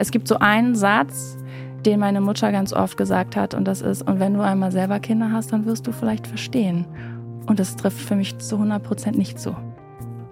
[0.00, 1.36] Es gibt so einen Satz,
[1.84, 5.00] den meine Mutter ganz oft gesagt hat, und das ist, und wenn du einmal selber
[5.00, 6.86] Kinder hast, dann wirst du vielleicht verstehen.
[7.46, 9.56] Und das trifft für mich zu 100 Prozent nicht zu.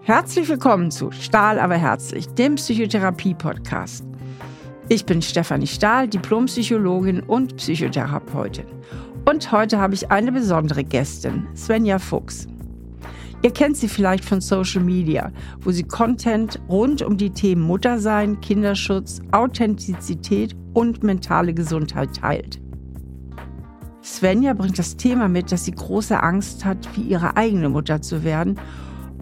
[0.03, 4.05] Herzlich willkommen zu Stahl aber herzlich, dem Psychotherapie-Podcast.
[4.89, 8.67] Ich bin Stefanie Stahl, Diplompsychologin und Psychotherapeutin.
[9.29, 12.47] Und heute habe ich eine besondere Gästin, Svenja Fuchs.
[13.43, 15.31] Ihr kennt sie vielleicht von Social Media,
[15.61, 22.61] wo sie Content rund um die Themen Muttersein, Kinderschutz, Authentizität und mentale Gesundheit teilt.
[24.03, 28.25] Svenja bringt das Thema mit, dass sie große Angst hat, wie ihre eigene Mutter zu
[28.25, 28.59] werden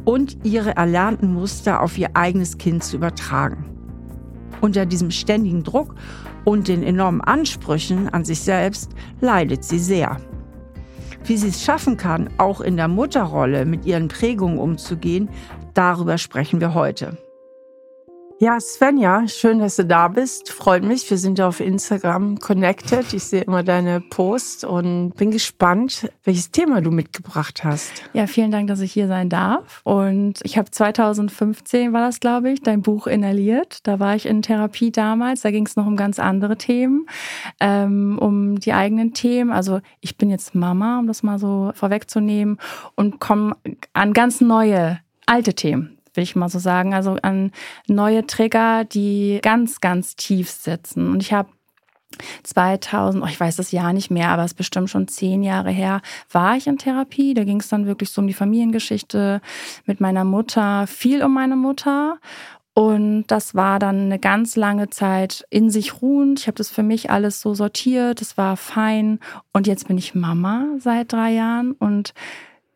[0.04, 3.64] und ihre erlernten Muster auf ihr eigenes Kind zu übertragen.
[4.60, 5.94] Unter diesem ständigen Druck
[6.44, 10.18] und den enormen Ansprüchen an sich selbst leidet sie sehr.
[11.26, 15.30] Wie sie es schaffen kann, auch in der Mutterrolle mit ihren Prägungen umzugehen,
[15.72, 17.16] darüber sprechen wir heute.
[18.40, 20.50] Ja, Svenja, schön, dass du da bist.
[20.50, 21.08] Freut mich.
[21.08, 23.12] Wir sind ja auf Instagram connected.
[23.12, 27.92] Ich sehe immer deine Posts und bin gespannt, welches Thema du mitgebracht hast.
[28.12, 29.82] Ja, vielen Dank, dass ich hier sein darf.
[29.84, 33.78] Und ich habe 2015 war das, glaube ich, dein Buch inhaliert.
[33.86, 35.42] Da war ich in Therapie damals.
[35.42, 37.06] Da ging es noch um ganz andere Themen,
[37.60, 39.52] ähm, um die eigenen Themen.
[39.52, 42.58] Also ich bin jetzt Mama, um das mal so vorwegzunehmen,
[42.96, 43.56] und komme
[43.92, 46.94] an ganz neue alte Themen will ich mal so sagen.
[46.94, 47.52] Also an
[47.88, 51.10] neue Trigger, die ganz, ganz tief sitzen.
[51.10, 51.48] Und ich habe
[52.42, 55.70] 2000, oh, ich weiß das Jahr nicht mehr, aber es ist bestimmt schon zehn Jahre
[55.70, 57.34] her, war ich in Therapie.
[57.34, 59.40] Da ging es dann wirklich so um die Familiengeschichte
[59.84, 62.18] mit meiner Mutter, viel um meine Mutter.
[62.74, 66.40] Und das war dann eine ganz lange Zeit in sich ruhend.
[66.40, 69.20] Ich habe das für mich alles so sortiert, es war fein.
[69.52, 72.14] Und jetzt bin ich Mama seit drei Jahren und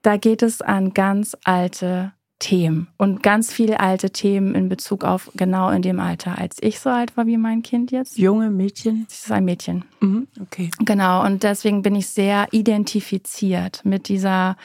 [0.03, 5.31] da geht es an ganz alte Themen und ganz viele alte Themen in Bezug auf
[5.35, 8.17] genau in dem Alter, als ich so alt war wie mein Kind jetzt.
[8.17, 9.07] Junge Mädchen?
[9.09, 9.85] Das ist ein Mädchen.
[10.01, 10.71] Mhm, okay.
[10.85, 14.57] Genau, und deswegen bin ich sehr identifiziert mit dieser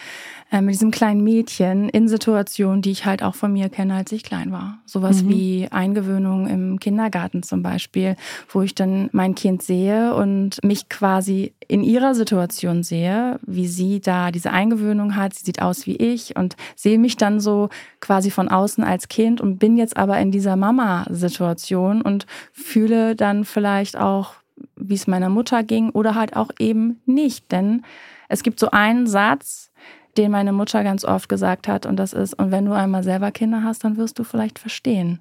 [0.54, 4.12] äh, mit diesem kleinen Mädchen in Situationen, die ich halt auch von mir kenne, als
[4.12, 4.78] ich klein war.
[4.86, 5.30] Sowas mhm.
[5.30, 8.16] wie Eingewöhnung im Kindergarten zum Beispiel,
[8.50, 14.00] wo ich dann mein Kind sehe und mich quasi in ihrer Situation sehe, wie sie
[14.00, 15.34] da diese Eingewöhnung hat.
[15.34, 19.42] Sie sieht aus wie ich und sehe mich dann so quasi von außen als Kind
[19.42, 24.36] und bin jetzt aber in dieser Mama-Situation und fühle dann vielleicht auch,
[24.76, 27.52] wie es meiner Mutter ging oder halt auch eben nicht.
[27.52, 27.82] Denn
[28.30, 29.72] es gibt so einen Satz,
[30.18, 31.86] den meine Mutter ganz oft gesagt hat.
[31.86, 35.20] Und das ist, und wenn du einmal selber Kinder hast, dann wirst du vielleicht verstehen.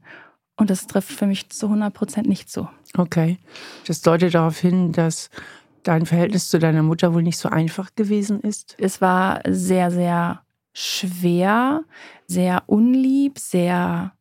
[0.56, 2.68] Und das trifft für mich zu 100 Prozent nicht zu.
[2.96, 3.38] Okay.
[3.86, 5.30] Das deutet darauf hin, dass
[5.82, 8.76] dein Verhältnis zu deiner Mutter wohl nicht so einfach gewesen ist.
[8.78, 10.42] Es war sehr, sehr
[10.72, 11.84] schwer,
[12.26, 14.12] sehr unlieb, sehr.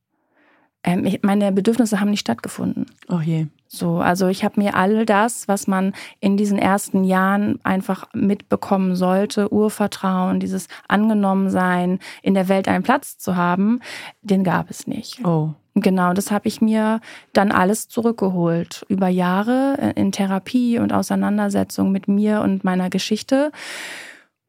[0.84, 2.86] Ähm, meine Bedürfnisse haben nicht stattgefunden.
[3.08, 3.48] Oh je.
[3.68, 8.96] So, also ich habe mir all das, was man in diesen ersten Jahren einfach mitbekommen
[8.96, 13.80] sollte, Urvertrauen, dieses Angenommensein, in der Welt einen Platz zu haben,
[14.22, 15.26] den gab es nicht.
[15.26, 15.54] Oh.
[15.74, 17.00] Genau, das habe ich mir
[17.32, 23.54] dann alles zurückgeholt über Jahre in Therapie und Auseinandersetzung mit mir und meiner Geschichte.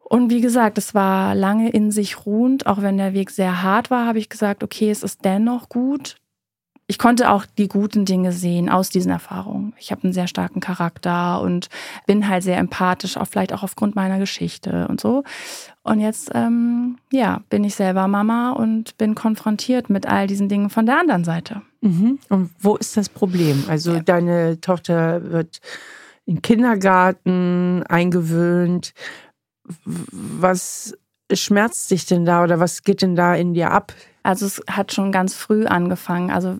[0.00, 3.90] Und wie gesagt, es war lange in sich ruhend, auch wenn der Weg sehr hart
[3.90, 6.16] war, habe ich gesagt, okay, es ist dennoch gut,
[6.92, 9.72] ich konnte auch die guten Dinge sehen aus diesen Erfahrungen.
[9.78, 11.70] Ich habe einen sehr starken Charakter und
[12.06, 15.24] bin halt sehr empathisch, auch vielleicht auch aufgrund meiner Geschichte und so.
[15.84, 20.68] Und jetzt, ähm, ja, bin ich selber Mama und bin konfrontiert mit all diesen Dingen
[20.68, 21.62] von der anderen Seite.
[21.80, 22.18] Mhm.
[22.28, 23.64] Und wo ist das Problem?
[23.68, 24.00] Also ja.
[24.00, 25.60] deine Tochter wird
[26.26, 28.92] in Kindergarten eingewöhnt.
[29.86, 30.94] Was
[31.32, 33.94] schmerzt dich denn da oder was geht denn da in dir ab?
[34.22, 36.30] Also es hat schon ganz früh angefangen.
[36.30, 36.58] Also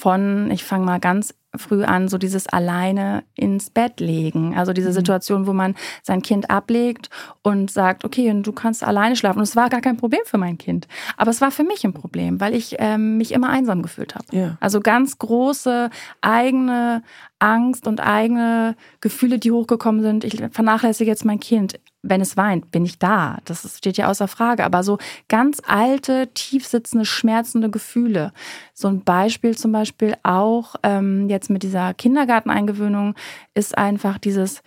[0.00, 4.56] von, ich fange mal ganz früh an, so dieses alleine ins Bett legen.
[4.56, 4.94] Also diese mhm.
[4.94, 7.10] Situation, wo man sein Kind ablegt
[7.42, 9.38] und sagt, okay, du kannst alleine schlafen.
[9.38, 10.86] Und es war gar kein Problem für mein Kind.
[11.16, 14.24] Aber es war für mich ein Problem, weil ich ähm, mich immer einsam gefühlt habe.
[14.30, 14.56] Ja.
[14.60, 15.90] Also ganz große
[16.20, 17.02] eigene
[17.40, 20.24] Angst und eigene Gefühle, die hochgekommen sind.
[20.24, 23.38] Ich vernachlässige jetzt mein Kind wenn es weint, bin ich da.
[23.44, 24.64] Das steht ja außer Frage.
[24.64, 24.98] Aber so
[25.28, 28.32] ganz alte, tiefsitzende, schmerzende Gefühle.
[28.72, 33.14] So ein Beispiel zum Beispiel auch ähm, jetzt mit dieser Kindergarteneingewöhnung
[33.54, 34.62] ist einfach dieses,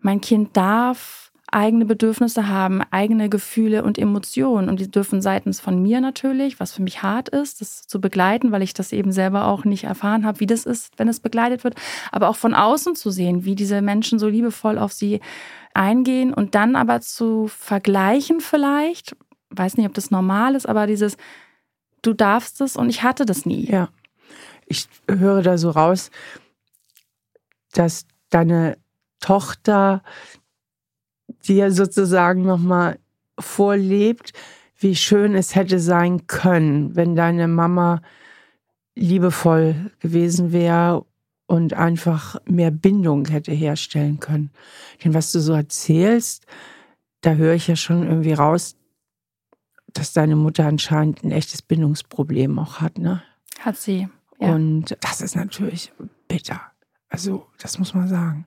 [0.00, 4.68] mein Kind darf eigene Bedürfnisse haben, eigene Gefühle und Emotionen.
[4.68, 8.52] Und die dürfen seitens von mir natürlich, was für mich hart ist, das zu begleiten,
[8.52, 11.62] weil ich das eben selber auch nicht erfahren habe, wie das ist, wenn es begleitet
[11.62, 11.74] wird,
[12.10, 15.20] aber auch von außen zu sehen, wie diese Menschen so liebevoll auf sie
[15.72, 19.16] eingehen und dann aber zu vergleichen vielleicht,
[19.50, 21.16] weiß nicht, ob das normal ist, aber dieses,
[22.02, 23.70] du darfst es und ich hatte das nie.
[23.70, 23.90] Ja.
[24.66, 26.10] Ich höre da so raus,
[27.72, 28.78] dass deine
[29.20, 30.02] Tochter
[31.46, 32.98] dir sozusagen nochmal
[33.38, 34.32] vorlebt,
[34.78, 38.02] wie schön es hätte sein können, wenn deine Mama
[38.94, 41.04] liebevoll gewesen wäre
[41.46, 44.50] und einfach mehr Bindung hätte herstellen können.
[45.04, 46.46] Denn was du so erzählst,
[47.20, 48.76] da höre ich ja schon irgendwie raus,
[49.92, 53.22] dass deine Mutter anscheinend ein echtes Bindungsproblem auch hat, ne?
[53.60, 54.08] Hat sie.
[54.38, 54.54] Ja.
[54.54, 55.92] Und das ist natürlich
[56.28, 56.60] bitter.
[57.16, 58.46] Also, das muss man sagen.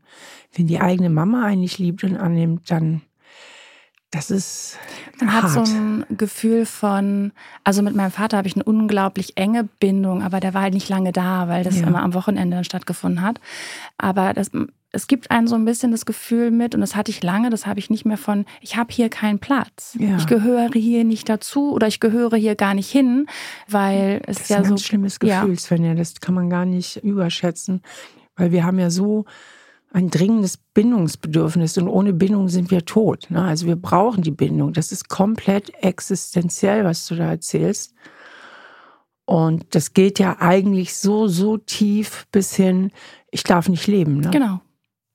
[0.53, 3.01] Wenn die eigene Mama eigentlich liebt und annimmt, dann
[4.11, 4.79] das ist.
[5.19, 5.43] Man hart.
[5.43, 7.31] hat so ein Gefühl von,
[7.63, 10.89] also mit meinem Vater habe ich eine unglaublich enge Bindung, aber der war halt nicht
[10.89, 11.85] lange da, weil das Ja.
[11.87, 13.39] immer am Wochenende dann stattgefunden hat.
[13.99, 14.49] Aber das,
[14.91, 17.67] es gibt einen so ein bisschen das Gefühl mit, und das hatte ich lange, das
[17.67, 19.95] habe ich nicht mehr von, ich habe hier keinen Platz.
[19.99, 20.17] Ja.
[20.17, 23.27] Ich gehöre hier nicht dazu oder ich gehöre hier gar nicht hin,
[23.67, 24.69] weil es Das ist ja ein so.
[24.69, 25.41] ganz schlimmes ja.
[25.41, 25.93] Gefühl, Svenja.
[25.93, 27.83] Das kann man gar nicht überschätzen,
[28.39, 29.25] weil wir haben ja so
[29.91, 33.27] ein dringendes Bindungsbedürfnis und ohne Bindung sind wir tot.
[33.29, 33.43] Ne?
[33.43, 34.73] Also wir brauchen die Bindung.
[34.73, 37.93] Das ist komplett existenziell, was du da erzählst.
[39.25, 42.91] Und das geht ja eigentlich so, so tief bis hin,
[43.31, 44.21] ich darf nicht leben.
[44.21, 44.29] Ne?
[44.31, 44.61] Genau.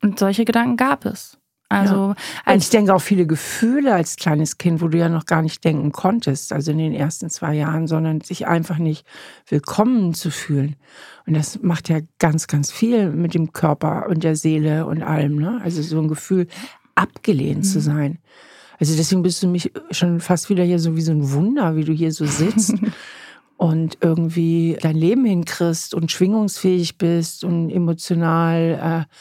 [0.03, 1.39] Und solche Gedanken gab es.
[1.69, 5.27] Also Und als ich denke auch viele Gefühle als kleines Kind, wo du ja noch
[5.27, 9.07] gar nicht denken konntest, also in den ersten zwei Jahren, sondern sich einfach nicht
[9.49, 10.77] willkommen zu fühlen.
[11.27, 15.37] Und das macht ja ganz, ganz viel mit dem Körper und der Seele und allem.
[15.37, 15.61] Ne?
[15.65, 16.47] Also so ein Gefühl,
[16.95, 18.19] abgelehnt zu sein.
[18.79, 21.85] Also deswegen bist du mich schon fast wieder hier so wie so ein Wunder, wie
[21.85, 22.75] du hier so sitzt.
[23.57, 29.15] Und irgendwie dein Leben hinkriegst und schwingungsfähig bist und emotional äh,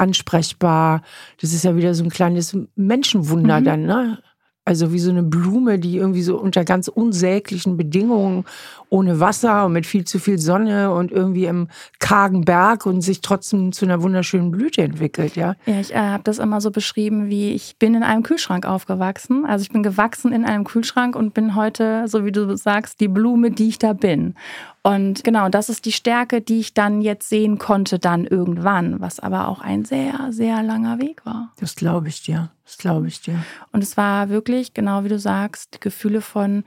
[0.00, 1.02] ansprechbar.
[1.40, 3.64] Das ist ja wieder so ein kleines Menschenwunder Mhm.
[3.64, 4.18] dann, ne?
[4.64, 8.44] Also wie so eine Blume, die irgendwie so unter ganz unsäglichen Bedingungen,
[8.90, 11.68] ohne Wasser und mit viel zu viel Sonne und irgendwie im
[12.00, 15.54] kargen Berg und sich trotzdem zu einer wunderschönen Blüte entwickelt, ja.
[15.64, 19.46] Ja, ich äh, habe das immer so beschrieben, wie ich bin in einem Kühlschrank aufgewachsen.
[19.46, 23.08] Also ich bin gewachsen in einem Kühlschrank und bin heute, so wie du sagst, die
[23.08, 24.34] Blume, die ich da bin.
[24.82, 29.20] Und genau, das ist die Stärke, die ich dann jetzt sehen konnte, dann irgendwann, was
[29.20, 31.52] aber auch ein sehr, sehr langer Weg war.
[31.60, 32.50] Das glaube ich dir.
[32.64, 33.44] Das glaube ich dir.
[33.72, 36.64] Und es war wirklich, genau wie du sagst, Gefühle von,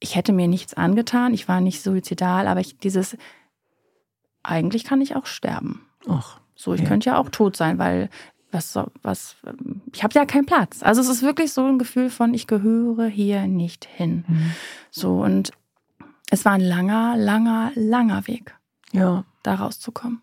[0.00, 3.16] ich hätte mir nichts angetan, ich war nicht suizidal, aber ich, dieses,
[4.42, 5.86] eigentlich kann ich auch sterben.
[6.08, 6.86] Ach, So, ich Ja.
[6.88, 8.08] könnte ja auch tot sein, weil
[8.50, 9.36] was, was,
[9.92, 10.82] ich habe ja keinen Platz.
[10.82, 14.24] Also es ist wirklich so ein Gefühl von, ich gehöre hier nicht hin.
[14.26, 14.52] Mhm.
[14.90, 15.50] So, und
[16.30, 18.54] es war ein langer, langer, langer Weg,
[18.92, 19.24] ja.
[19.42, 20.22] da rauszukommen.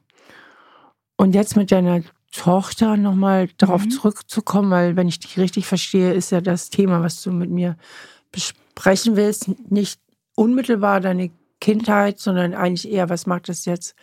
[1.17, 3.91] Und jetzt mit deiner Tochter nochmal darauf Mhm.
[3.91, 7.77] zurückzukommen, weil wenn ich dich richtig verstehe, ist ja das Thema, was du mit mir
[8.75, 9.99] besprechen willst, nicht
[10.35, 13.95] unmittelbar deine Kindheit, sondern eigentlich eher, was macht das jetzt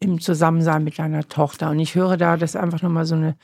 [0.00, 1.70] im Zusammensein mit deiner Tochter?
[1.70, 3.36] Und ich höre da, dass einfach nochmal so eine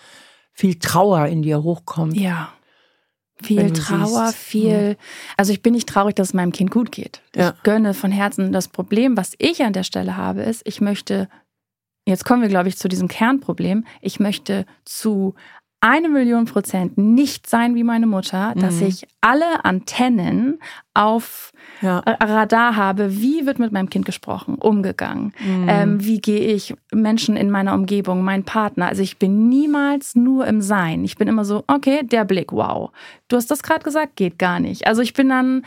[0.53, 2.17] viel Trauer in dir hochkommt.
[2.17, 2.53] Ja.
[3.43, 4.97] Viel Trauer, siehst, viel.
[5.37, 7.21] Also ich bin nicht traurig, dass es meinem Kind gut geht.
[7.35, 7.51] Ja.
[7.51, 8.53] Ich gönne von Herzen.
[8.53, 11.29] Das Problem, was ich an der Stelle habe, ist, ich möchte,
[12.07, 15.35] jetzt kommen wir, glaube ich, zu diesem Kernproblem, ich möchte zu
[15.85, 18.87] eine Million Prozent nicht sein wie meine Mutter, dass Mhm.
[18.87, 20.59] ich alle Antennen
[20.95, 21.53] auf
[21.83, 21.99] Ja.
[21.99, 25.35] Radar habe, wie wird mit meinem Kind gesprochen, umgegangen,
[25.69, 28.87] ähm, wie gehe ich Menschen in meiner Umgebung, mein Partner.
[28.87, 31.05] Also ich bin niemals nur im Sein.
[31.05, 32.91] Ich bin immer so, okay, der Blick, wow.
[33.29, 34.87] Du hast das gerade gesagt, geht gar nicht.
[34.87, 35.67] Also ich bin dann,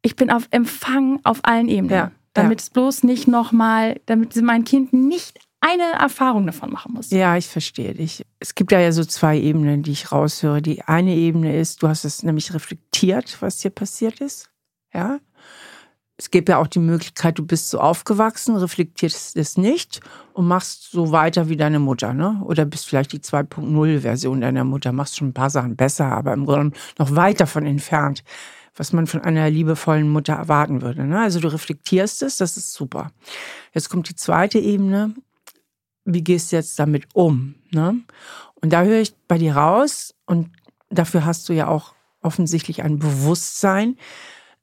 [0.00, 1.90] ich bin auf Empfang auf allen Ebenen.
[1.94, 7.10] Ja, damit es bloß nicht nochmal, damit mein Kind nicht eine Erfahrung davon machen muss.
[7.10, 8.24] Ja, ich verstehe dich.
[8.38, 10.62] Es gibt da ja so zwei Ebenen, die ich raushöre.
[10.62, 14.50] Die eine Ebene ist, du hast es nämlich reflektiert, was dir passiert ist.
[14.92, 15.18] Ja.
[16.16, 20.00] Es gibt ja auch die Möglichkeit, du bist so aufgewachsen, reflektierst es nicht
[20.34, 22.42] und machst so weiter wie deine Mutter, ne?
[22.44, 26.44] Oder bist vielleicht die 2.0-Version deiner Mutter, machst schon ein paar Sachen besser, aber im
[26.44, 28.22] Grunde noch weit davon entfernt,
[28.74, 31.06] was man von einer liebevollen Mutter erwarten würde.
[31.06, 31.18] Ne?
[31.18, 33.12] Also du reflektierst es, das ist super.
[33.72, 35.14] Jetzt kommt die zweite Ebene,
[36.04, 37.54] wie gehst du jetzt damit um?
[37.70, 38.00] Ne?
[38.62, 40.50] Und da höre ich bei dir raus, und
[40.90, 43.96] dafür hast du ja auch offensichtlich ein Bewusstsein,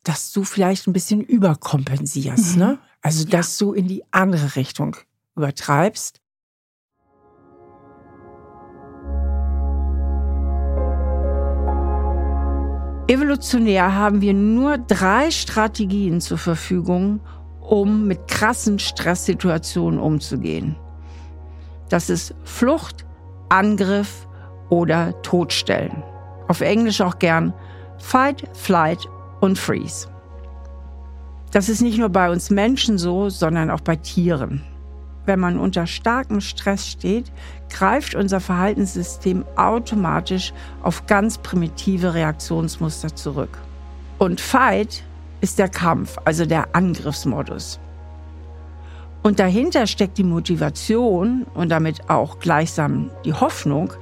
[0.03, 2.56] dass du vielleicht ein bisschen überkompensierst.
[2.56, 2.60] Mhm.
[2.60, 2.77] Ne?
[3.01, 4.96] Also, dass du in die andere Richtung
[5.36, 6.22] übertreibst.
[13.10, 17.22] Evolutionär haben wir nur drei Strategien zur Verfügung,
[17.62, 20.75] um mit krassen Stresssituationen umzugehen.
[21.89, 23.06] Das ist Flucht,
[23.50, 24.27] Angriff
[24.70, 26.03] oder Todstellen.
[26.48, 27.53] Auf Englisch auch gern
[27.98, 29.08] Fight, Flight
[29.39, 30.08] und Freeze.
[31.51, 34.63] Das ist nicht nur bei uns Menschen so, sondern auch bei Tieren.
[35.27, 37.32] wenn man unter starkem Stress steht,
[37.70, 43.58] greift unser Verhaltenssystem automatisch auf ganz primitive Reaktionsmuster zurück.
[44.17, 45.03] Und Fight
[45.41, 47.79] ist der Kampf, also der Angriffsmodus.
[49.24, 53.93] Und dahinter steckt die Motivation und damit auch gleichsam die Hoffnung,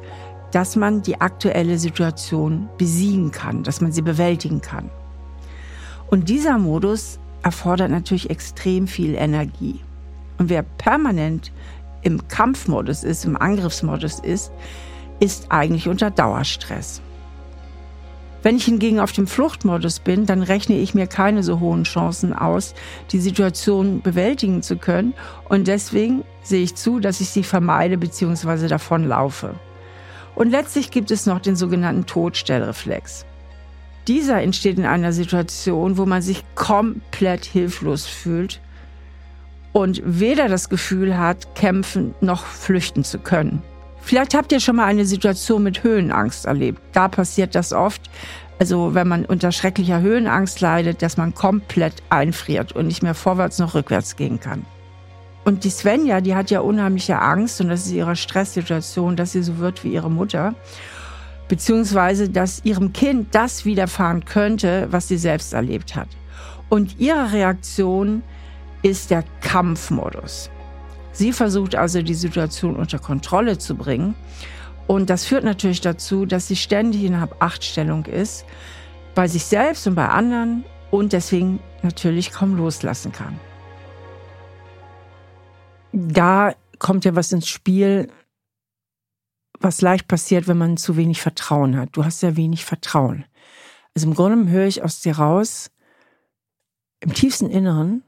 [0.51, 4.89] dass man die aktuelle Situation besiegen kann, dass man sie bewältigen kann.
[6.07, 9.79] Und dieser Modus erfordert natürlich extrem viel Energie.
[10.37, 11.51] Und wer permanent
[12.01, 14.51] im Kampfmodus ist, im Angriffsmodus ist,
[15.19, 17.01] ist eigentlich unter Dauerstress.
[18.45, 22.31] Wenn ich hingegen auf dem Fluchtmodus bin, dann rechne ich mir keine so hohen Chancen
[22.31, 22.75] aus,
[23.09, 25.15] die Situation bewältigen zu können.
[25.49, 28.67] Und deswegen sehe ich zu, dass ich sie vermeide bzw.
[28.67, 29.55] davonlaufe.
[30.35, 33.25] Und letztlich gibt es noch den sogenannten Todstellreflex.
[34.07, 38.61] Dieser entsteht in einer Situation, wo man sich komplett hilflos fühlt
[39.73, 43.63] und weder das Gefühl hat, kämpfen noch flüchten zu können.
[44.05, 46.79] Vielleicht habt ihr schon mal eine Situation mit Höhenangst erlebt.
[46.93, 48.03] Da passiert das oft.
[48.59, 53.57] Also wenn man unter schrecklicher Höhenangst leidet, dass man komplett einfriert und nicht mehr vorwärts
[53.57, 54.63] noch rückwärts gehen kann.
[55.43, 59.41] Und die Svenja, die hat ja unheimliche Angst und das ist ihre Stresssituation, dass sie
[59.41, 60.53] so wird wie ihre Mutter.
[61.47, 66.09] Beziehungsweise, dass ihrem Kind das widerfahren könnte, was sie selbst erlebt hat.
[66.69, 68.21] Und ihre Reaktion
[68.83, 70.51] ist der Kampfmodus.
[71.15, 74.15] Sie versucht also die Situation unter Kontrolle zu bringen.
[74.85, 78.45] Und das führt natürlich dazu, dass sie ständig in Hab-Acht-Stellung ist,
[79.15, 83.39] bei sich selbst und bei anderen und deswegen natürlich kaum loslassen kann.
[85.93, 88.09] Da kommt ja was ins Spiel,
[89.61, 91.89] was leicht passiert, wenn man zu wenig Vertrauen hat.
[91.93, 93.23] Du hast ja wenig Vertrauen.
[93.95, 95.71] Also im Grunde höre ich aus dir raus,
[96.99, 98.03] im tiefsten Inneren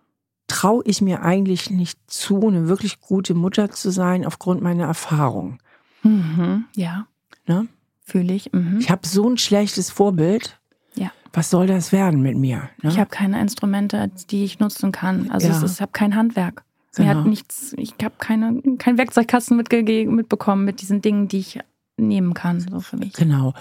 [0.47, 5.59] traue ich mir eigentlich nicht zu, eine wirklich gute Mutter zu sein aufgrund meiner Erfahrung.
[6.03, 7.07] Mhm, ja.
[7.45, 7.67] Ne?
[8.03, 8.51] Fühle ich.
[8.53, 8.77] Mhm.
[8.79, 10.59] Ich habe so ein schlechtes Vorbild.
[10.95, 11.11] Ja.
[11.33, 12.69] Was soll das werden mit mir?
[12.81, 12.89] Ne?
[12.89, 15.29] Ich habe keine Instrumente, die ich nutzen kann.
[15.29, 15.63] Also ja.
[15.63, 16.63] ich habe kein Handwerk.
[16.95, 17.05] Genau.
[17.05, 17.29] Mir hat genau.
[17.29, 21.59] nichts, ich habe keine, kein Werkzeugkasten mitbekommen mit diesen Dingen, die ich
[21.97, 23.13] nehmen kann, so für mich.
[23.13, 23.53] Genau.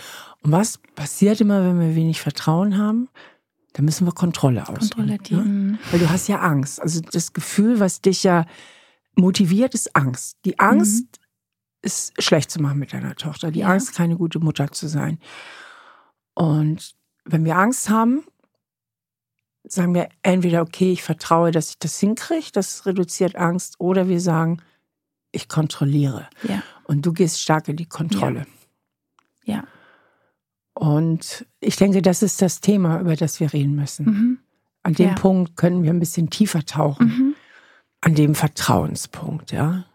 [0.42, 3.08] Und was passiert immer, wenn wir wenig Vertrauen haben?
[3.76, 5.04] Da müssen wir Kontrolle ausüben.
[5.06, 5.78] Ne?
[5.90, 6.80] Weil du hast ja Angst.
[6.80, 8.46] Also das Gefühl, was dich ja
[9.16, 10.38] motiviert, ist Angst.
[10.46, 11.82] Die Angst mhm.
[11.82, 13.50] ist schlecht zu machen mit deiner Tochter.
[13.50, 13.68] Die ja.
[13.68, 15.18] Angst, keine gute Mutter zu sein.
[16.32, 16.94] Und
[17.26, 18.24] wenn wir Angst haben,
[19.62, 24.22] sagen wir entweder, okay, ich vertraue, dass ich das hinkriege, das reduziert Angst, oder wir
[24.22, 24.62] sagen,
[25.32, 26.30] ich kontrolliere.
[26.44, 26.62] Ja.
[26.84, 28.46] Und du gehst stark in die Kontrolle.
[29.44, 29.56] Ja.
[29.56, 29.64] ja.
[30.78, 34.04] Und ich denke, das ist das Thema, über das wir reden müssen.
[34.04, 34.38] Mhm.
[34.82, 35.14] An dem ja.
[35.14, 37.06] Punkt können wir ein bisschen tiefer tauchen.
[37.06, 37.34] Mhm.
[38.02, 39.86] An dem Vertrauenspunkt, ja.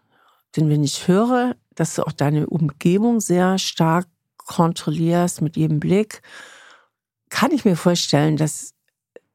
[0.56, 6.20] Denn wenn ich höre, dass du auch deine Umgebung sehr stark kontrollierst mit jedem Blick,
[7.30, 8.74] kann ich mir vorstellen, dass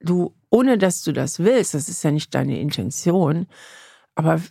[0.01, 3.48] du, ohne dass du das willst, das ist ja nicht deine Intention,
[4.16, 4.42] aber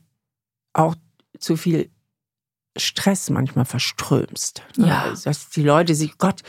[0.73, 0.97] auch
[1.38, 1.91] zu viel
[2.75, 4.62] Stress manchmal verströmst.
[4.76, 4.88] Ne?
[4.88, 5.15] Ja.
[5.25, 6.43] Dass die Leute sich, Gott,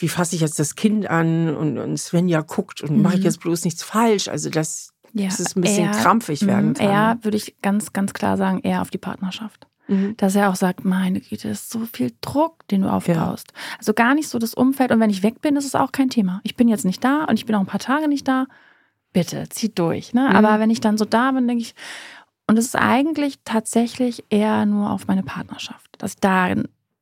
[0.00, 3.02] wie fasse ich jetzt das Kind an und, und Svenja guckt und mhm.
[3.02, 4.28] mache ich jetzt bloß nichts falsch.
[4.28, 6.86] Also das, ja, dass es ein bisschen eher, krampfig werden mhm, kann.
[6.88, 9.66] Eher würde ich ganz, ganz klar sagen, eher auf die Partnerschaft.
[9.88, 10.16] Mhm.
[10.16, 13.52] Dass er auch sagt, meine Güte, das ist so viel Druck, den du aufbaust.
[13.54, 13.76] Ja.
[13.78, 14.90] Also gar nicht so das Umfeld.
[14.90, 16.40] Und wenn ich weg bin, ist es auch kein Thema.
[16.44, 18.46] Ich bin jetzt nicht da und ich bin auch ein paar Tage nicht da.
[19.12, 20.14] Bitte, zieht durch.
[20.14, 20.28] Ne?
[20.30, 20.36] Mhm.
[20.36, 21.74] Aber wenn ich dann so da bin, denke ich,
[22.46, 25.88] und es ist eigentlich tatsächlich eher nur auf meine Partnerschaft.
[25.98, 26.48] Dass da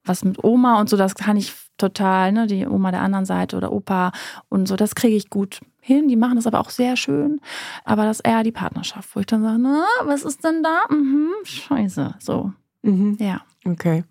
[0.05, 3.57] was mit Oma und so, das kann ich total, ne, die Oma der anderen Seite
[3.57, 4.13] oder Opa
[4.49, 6.09] und so, das kriege ich gut hin.
[6.09, 7.41] Die machen das aber auch sehr schön.
[7.85, 10.83] Aber das ist eher die Partnerschaft, wo ich dann sage, na, was ist denn da?
[10.91, 12.15] Mhm, scheiße.
[12.19, 12.53] So.
[12.83, 13.17] Mhm.
[13.19, 13.41] Ja.
[13.65, 14.05] Okay.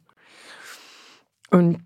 [1.51, 1.79] Und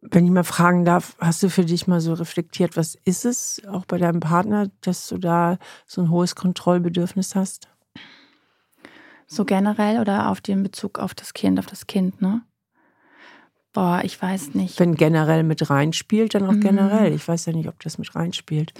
[0.00, 3.62] wenn ich mal fragen darf, hast du für dich mal so reflektiert, was ist es
[3.66, 7.68] auch bei deinem Partner, dass du da so ein hohes Kontrollbedürfnis hast?
[9.26, 12.42] So generell oder auf den Bezug auf das Kind, auf das Kind, ne?
[13.74, 14.78] Boah, ich weiß nicht.
[14.80, 16.60] Wenn generell mit reinspielt, dann auch mhm.
[16.60, 17.12] generell.
[17.12, 18.72] Ich weiß ja nicht, ob das mit reinspielt.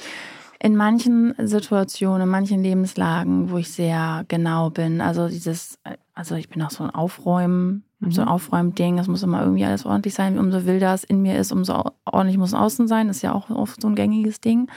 [0.61, 5.79] In manchen Situationen, in manchen Lebenslagen, wo ich sehr genau bin, also dieses,
[6.15, 8.13] also ich bin auch so ein Aufräumen, mhm.
[8.13, 11.37] so ein Aufräumding, es muss immer irgendwie alles ordentlich sein, umso wilder es in mir
[11.37, 14.41] ist, umso ordentlich muss es außen sein, das ist ja auch oft so ein gängiges
[14.41, 14.69] Ding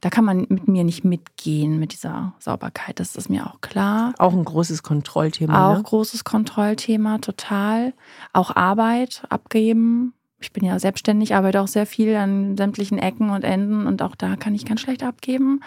[0.00, 3.00] da kann man mit mir nicht mitgehen mit dieser Sauberkeit.
[3.00, 4.14] Das ist mir auch klar.
[4.18, 5.72] Auch ein großes Kontrollthema.
[5.72, 5.82] Auch ne?
[5.82, 7.94] großes Kontrollthema, total.
[8.32, 10.14] Auch Arbeit abgeben.
[10.40, 14.14] Ich bin ja selbstständig, arbeite auch sehr viel an sämtlichen Ecken und Enden und auch
[14.14, 15.60] da kann ich ganz schlecht abgeben.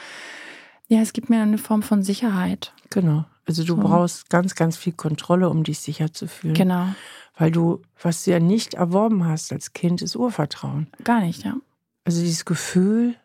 [0.87, 2.73] Ja, es gibt mir eine Form von Sicherheit.
[2.89, 3.25] Genau.
[3.45, 3.81] Also du so.
[3.81, 6.53] brauchst ganz, ganz viel Kontrolle, um dich sicher zu fühlen.
[6.53, 6.87] Genau.
[7.37, 10.87] Weil du, was du ja nicht erworben hast als Kind, ist Urvertrauen.
[11.03, 11.55] Gar nicht, ja.
[12.05, 13.15] Also dieses Gefühl,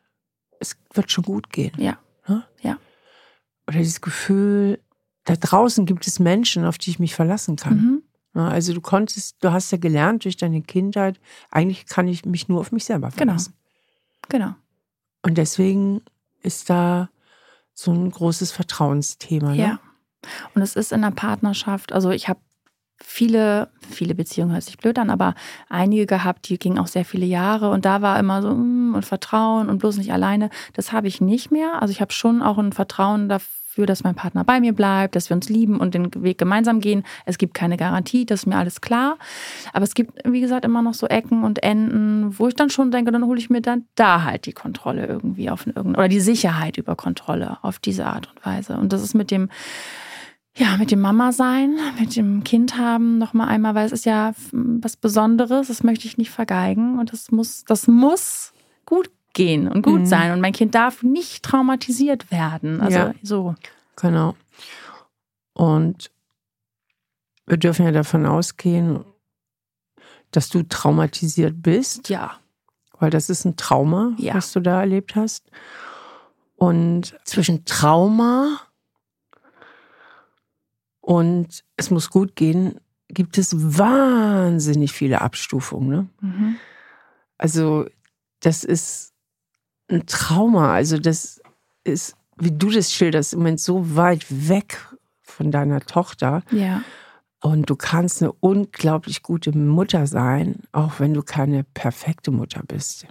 [0.61, 1.73] es wird schon gut gehen.
[1.77, 1.99] Ja.
[2.29, 2.45] Ne?
[2.63, 2.79] Ja.
[3.67, 4.81] Oder dieses Gefühl,
[5.25, 7.77] da draußen gibt es Menschen, auf die ich mich verlassen kann.
[7.77, 8.03] Mhm.
[8.41, 11.19] Also du konntest, du hast ja gelernt durch deine Kindheit,
[11.51, 13.17] eigentlich kann ich mich nur auf mich selber genau.
[13.17, 13.55] verlassen.
[14.29, 14.47] Genau.
[14.47, 14.57] Genau.
[15.23, 16.03] Und deswegen
[16.43, 17.09] ist da
[17.73, 19.53] so ein großes Vertrauensthema.
[19.53, 19.57] Ne?
[19.57, 19.81] Ja.
[20.55, 22.41] Und es ist in der Partnerschaft, also ich habe
[23.03, 25.35] viele, viele Beziehungen hört sich blöd an, aber
[25.69, 28.51] einige gehabt, die gingen auch sehr viele Jahre und da war immer so
[28.91, 30.51] mm, und Vertrauen und bloß nicht alleine.
[30.73, 31.81] Das habe ich nicht mehr.
[31.83, 35.29] Also ich habe schon auch ein Vertrauen dafür, dass mein Partner bei mir bleibt, dass
[35.29, 37.05] wir uns lieben und den Weg gemeinsam gehen.
[37.27, 39.19] Es gibt keine Garantie, das ist mir alles klar.
[39.73, 42.91] Aber es gibt, wie gesagt, immer noch so Ecken und Enden, wo ich dann schon
[42.91, 46.21] denke, dann hole ich mir dann da halt die Kontrolle irgendwie auf irgendeine, oder die
[46.21, 48.77] Sicherheit über Kontrolle auf diese Art und Weise.
[48.77, 49.49] Und das ist mit dem
[50.59, 54.07] ja, mit dem Mama sein, mit dem Kind haben noch mal einmal, weil es ist
[54.07, 58.55] ja was Besonderes, das möchte ich nicht vergeigen und das muss, das muss
[58.87, 60.07] gut gehen und gut mhm.
[60.07, 62.81] sein und mein Kind darf nicht traumatisiert werden.
[62.81, 63.55] Also ja, so.
[63.97, 64.35] Genau.
[65.53, 66.11] Und
[67.47, 69.05] wir dürfen ja davon ausgehen,
[70.31, 72.09] dass du traumatisiert bist.
[72.09, 72.39] Ja.
[72.99, 74.35] Weil das ist ein Trauma, ja.
[74.35, 75.51] was du da erlebt hast.
[76.57, 78.59] Und zwischen Trauma
[81.01, 85.89] und es muss gut gehen, gibt es wahnsinnig viele Abstufungen.
[85.89, 86.09] Ne?
[86.21, 86.57] Mhm.
[87.39, 87.87] Also
[88.47, 89.13] das ist
[89.91, 90.73] ein Trauma.
[90.73, 91.41] Also das
[91.83, 94.79] ist, wie du das schilderst, im Moment so weit weg
[95.23, 96.43] von deiner Tochter.
[96.53, 96.83] Ja.
[97.43, 103.07] Und du kannst eine unglaublich gute Mutter sein, auch wenn du keine perfekte Mutter bist.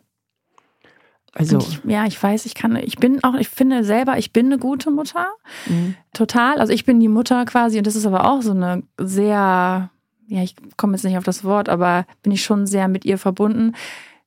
[1.33, 4.45] Also ich, ja, ich weiß, ich kann, ich bin auch, ich finde selber, ich bin
[4.45, 5.27] eine gute Mutter.
[5.67, 5.95] Mhm.
[6.13, 6.59] Total.
[6.59, 9.89] Also ich bin die Mutter quasi und das ist aber auch so eine sehr,
[10.27, 13.17] ja, ich komme jetzt nicht auf das Wort, aber bin ich schon sehr mit ihr
[13.17, 13.73] verbunden.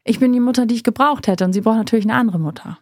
[0.09, 2.79] Ich bin die Mutter, die ich gebraucht hätte und sie braucht natürlich eine andere Mutter.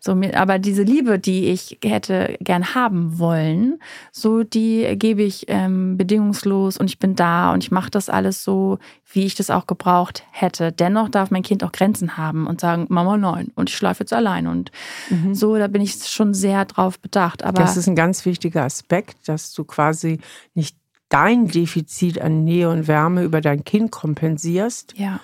[0.00, 3.78] So, aber diese Liebe, die ich hätte gern haben wollen,
[4.12, 8.44] so die gebe ich ähm, bedingungslos und ich bin da und ich mache das alles
[8.44, 8.78] so,
[9.10, 10.72] wie ich das auch gebraucht hätte.
[10.72, 14.12] Dennoch darf mein Kind auch Grenzen haben und sagen, Mama, nein, und ich schlafe jetzt
[14.12, 14.46] allein.
[14.46, 14.72] Und
[15.08, 15.34] mhm.
[15.34, 17.42] so, da bin ich schon sehr drauf bedacht.
[17.42, 20.18] Aber das ist ein ganz wichtiger Aspekt, dass du quasi
[20.54, 20.76] nicht
[21.08, 24.94] dein Defizit an Nähe und Wärme über dein Kind kompensierst.
[24.98, 25.20] Ja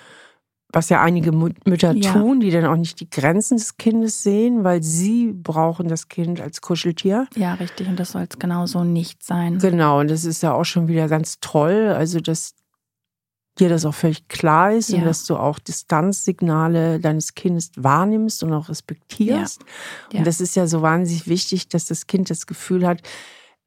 [0.73, 2.13] was ja einige Mütter ja.
[2.13, 6.39] tun, die dann auch nicht die Grenzen des Kindes sehen, weil sie brauchen das Kind
[6.39, 7.27] als Kuscheltier.
[7.35, 7.87] Ja, richtig.
[7.87, 9.59] Und das soll es genauso nicht sein.
[9.59, 9.99] Genau.
[9.99, 11.89] Und das ist ja auch schon wieder ganz toll.
[11.89, 12.55] Also, dass
[13.59, 14.99] dir das auch völlig klar ist ja.
[14.99, 19.61] und dass du auch Distanzsignale deines Kindes wahrnimmst und auch respektierst.
[20.11, 20.19] Ja.
[20.19, 23.01] Und das ist ja so wahnsinnig wichtig, dass das Kind das Gefühl hat,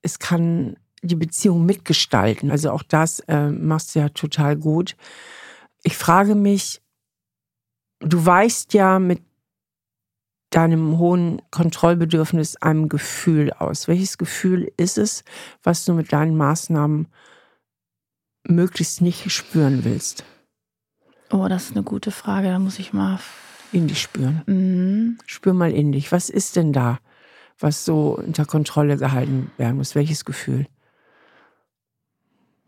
[0.03, 2.51] es kann die Beziehung mitgestalten.
[2.51, 4.97] Also auch das äh, machst du ja total gut.
[5.83, 6.81] Ich frage mich,
[8.01, 9.23] du weichst ja mit
[10.51, 13.89] deinem hohen Kontrollbedürfnis einem Gefühl aus.
[13.89, 15.25] Welches Gefühl ist es,
[15.63, 17.09] was du mit deinen Maßnahmen
[18.47, 20.25] möglichst nicht spüren willst?
[21.31, 22.49] Oh, das ist eine gute Frage.
[22.49, 23.19] Da muss ich mal
[23.73, 24.43] in dich spüren.
[24.47, 25.19] Mhm.
[25.27, 26.13] Spür mal in dich.
[26.13, 27.01] Was ist denn da,
[27.59, 29.97] was so unter Kontrolle gehalten werden muss?
[29.97, 30.67] Welches Gefühl?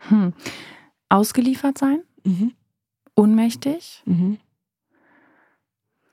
[0.08, 0.32] Hm.
[1.08, 2.02] Ausgeliefert sein?
[2.24, 2.54] Mhm.
[3.14, 4.02] Ohnmächtig?
[4.04, 4.38] Mhm.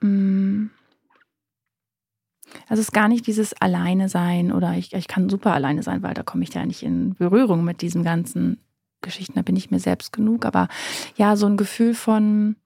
[0.04, 0.70] Mm.
[2.68, 6.02] Also es ist gar nicht dieses Alleine sein oder ich, ich kann super alleine sein,
[6.02, 8.58] weil da komme ich ja nicht in Berührung mit diesen ganzen
[9.00, 9.34] Geschichten.
[9.34, 10.44] Da bin ich mir selbst genug.
[10.44, 10.68] Aber
[11.16, 12.56] ja, so ein Gefühl von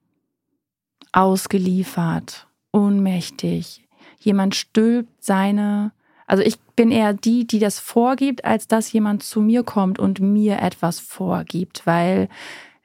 [1.11, 3.83] ausgeliefert, ohnmächtig.
[4.19, 5.91] Jemand stülpt seine.
[6.27, 10.19] Also ich bin eher die, die das vorgibt, als dass jemand zu mir kommt und
[10.19, 12.29] mir etwas vorgibt, weil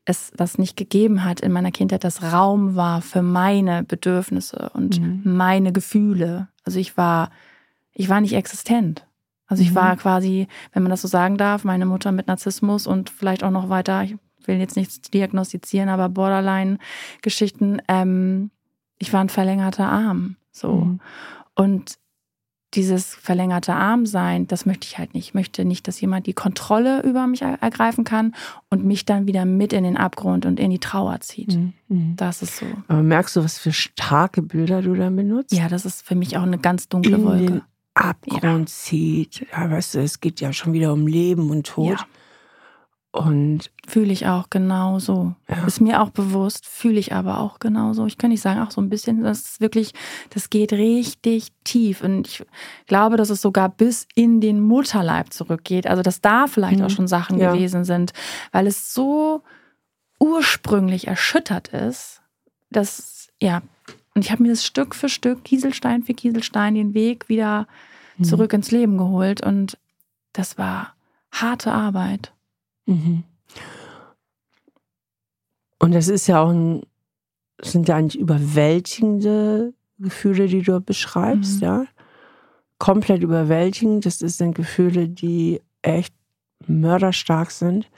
[0.05, 5.01] es das nicht gegeben hat in meiner Kindheit, dass Raum war für meine Bedürfnisse und
[5.01, 5.23] mhm.
[5.25, 6.49] meine Gefühle.
[6.65, 7.31] Also ich war,
[7.93, 9.07] ich war nicht existent.
[9.47, 9.77] Also ich mhm.
[9.77, 13.51] war quasi, wenn man das so sagen darf, meine Mutter mit Narzissmus und vielleicht auch
[13.51, 18.51] noch weiter, ich will jetzt nichts diagnostizieren, aber Borderline-Geschichten, ähm,
[18.99, 20.37] ich war ein verlängerter Arm.
[20.53, 20.73] So.
[20.73, 21.01] Mhm.
[21.55, 21.95] Und
[22.75, 25.29] dieses verlängerte Armsein, das möchte ich halt nicht.
[25.29, 28.35] Ich möchte nicht, dass jemand die Kontrolle über mich ergreifen kann
[28.71, 31.55] und mich dann wieder mit in den Abgrund und in die Trauer zieht.
[31.55, 31.73] Mhm.
[31.89, 32.17] mhm.
[32.17, 32.67] Das ist so.
[32.89, 35.53] Aber merkst du, was für starke Bilder du da benutzt?
[35.53, 37.47] Ja, das ist für mich auch eine ganz dunkle in Wolke.
[37.47, 37.63] Den
[37.95, 38.75] Abgrund ja.
[38.75, 39.47] zieht.
[39.53, 41.99] Ja, weißt du, es geht ja schon wieder um Leben und Tod.
[41.99, 42.07] Ja.
[43.15, 45.37] Und fühle ich auch genauso.
[45.49, 45.65] Ja.
[45.69, 48.07] Ist mir auch bewusst, fühle ich aber auch genauso.
[48.07, 49.93] Ich kann nicht sagen, auch so ein bisschen, das ist wirklich,
[50.31, 52.03] das geht richtig tief.
[52.03, 52.45] Und ich
[52.89, 55.87] glaube, dass es sogar bis in den Mutterleib zurückgeht.
[55.87, 56.87] Also, dass da vielleicht mhm.
[56.87, 57.53] auch schon Sachen ja.
[57.53, 58.15] gewesen sind,
[58.51, 59.43] weil es so
[60.19, 62.21] ursprünglich erschüttert ist,
[62.73, 63.63] dass, ja,
[64.17, 67.69] und ich habe mir das Stück für Stück, Kieselstein für Kieselstein, den Weg wieder
[68.19, 68.25] mhm.
[68.25, 69.41] zurück ins Leben geholt.
[69.47, 69.79] Und
[70.33, 70.95] das war
[71.31, 72.34] harte Arbeit.
[72.87, 73.25] Mhm.
[75.79, 76.83] Und das ist ja auch ein,
[77.61, 81.67] sind ja eigentlich überwältigende Gefühle, die du beschreibst, mhm.
[81.67, 81.87] ja.
[82.79, 84.05] Komplett überwältigend.
[84.05, 86.13] Das sind Gefühle, die echt
[86.67, 87.89] mörderstark sind.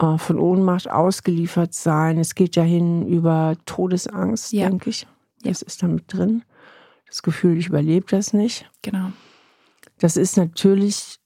[0.00, 2.18] Äh, von Ohnmacht ausgeliefert sein.
[2.18, 4.68] Es geht ja hin über Todesangst, ja.
[4.68, 5.06] denke ich.
[5.42, 5.66] Das ja.
[5.66, 6.42] ist damit drin.
[7.06, 8.70] Das Gefühl, ich überlebe das nicht.
[8.80, 9.12] Genau.
[9.98, 11.18] Das ist natürlich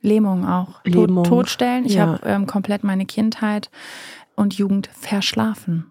[0.00, 0.84] Lähmung auch.
[0.84, 1.24] Lähmung.
[1.24, 1.84] Tod, Todstellen.
[1.84, 2.06] Ich ja.
[2.06, 3.70] habe ähm, komplett meine Kindheit
[4.36, 5.86] und Jugend verschlafen,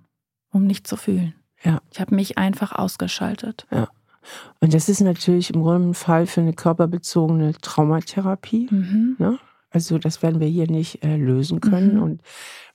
[0.51, 1.35] um nicht zu fühlen.
[1.63, 1.81] Ja.
[1.91, 3.67] Ich habe mich einfach ausgeschaltet.
[3.71, 3.89] Ja.
[4.59, 8.67] Und das ist natürlich im Grunde ein Fall für eine körperbezogene Traumatherapie.
[8.69, 9.15] Mhm.
[9.17, 9.39] Ne?
[9.69, 12.01] Also das werden wir hier nicht äh, lösen können mhm.
[12.01, 12.21] und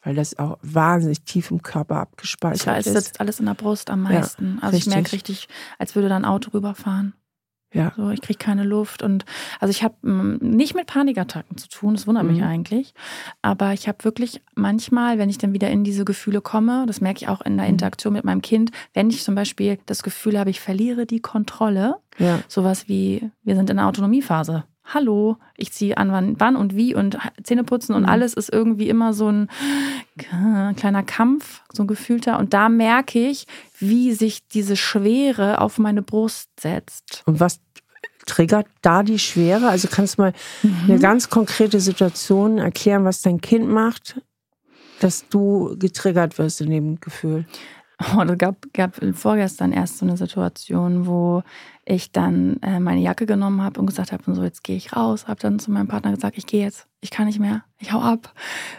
[0.02, 2.86] weil das auch wahnsinnig tief im Körper abgespeichert ist.
[2.86, 4.56] Es sitzt alles in der Brust am meisten.
[4.56, 4.86] Ja, also richtig.
[4.86, 7.14] ich merke richtig, als würde da ein Auto rüberfahren.
[7.72, 7.92] Ja.
[7.96, 9.24] So, ich kriege keine Luft und
[9.60, 12.32] also ich habe mm, nicht mit Panikattacken zu tun, das wundert mhm.
[12.32, 12.94] mich eigentlich,
[13.40, 17.22] aber ich habe wirklich manchmal, wenn ich dann wieder in diese Gefühle komme, das merke
[17.22, 17.72] ich auch in der mhm.
[17.72, 21.96] Interaktion mit meinem Kind, wenn ich zum Beispiel das Gefühl habe, ich verliere die Kontrolle,
[22.18, 22.40] ja.
[22.48, 24.64] sowas wie wir sind in der Autonomiephase.
[24.84, 28.08] Hallo, ich ziehe an, wann, wann und wie und Zähne putzen und mhm.
[28.08, 29.48] alles ist irgendwie immer so ein
[30.16, 32.38] kleiner Kampf, so ein gefühlter.
[32.38, 33.46] Und da merke ich,
[33.78, 37.22] wie sich diese Schwere auf meine Brust setzt.
[37.26, 37.60] Und was
[38.26, 39.68] triggert da die Schwere?
[39.68, 40.76] Also kannst du mal mhm.
[40.84, 44.20] eine ganz konkrete Situation erklären, was dein Kind macht,
[45.00, 47.46] dass du getriggert wirst in dem Gefühl?
[48.00, 51.42] Oh, es gab, gab vorgestern erst so eine Situation, wo
[51.84, 54.96] ich dann äh, meine Jacke genommen habe und gesagt habe, und so jetzt gehe ich
[54.96, 57.92] raus, habe dann zu meinem Partner gesagt, ich gehe jetzt, ich kann nicht mehr, ich
[57.92, 58.32] hau ab.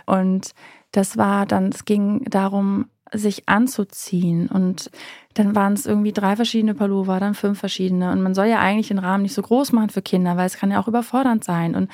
[0.06, 0.54] Und
[0.92, 4.48] das war dann, es ging darum, sich anzuziehen.
[4.48, 4.90] Und
[5.36, 8.12] dann waren es irgendwie drei verschiedene Pullover, dann fünf verschiedene.
[8.12, 10.58] Und man soll ja eigentlich den Rahmen nicht so groß machen für Kinder, weil es
[10.58, 11.76] kann ja auch überfordernd sein.
[11.76, 11.90] Und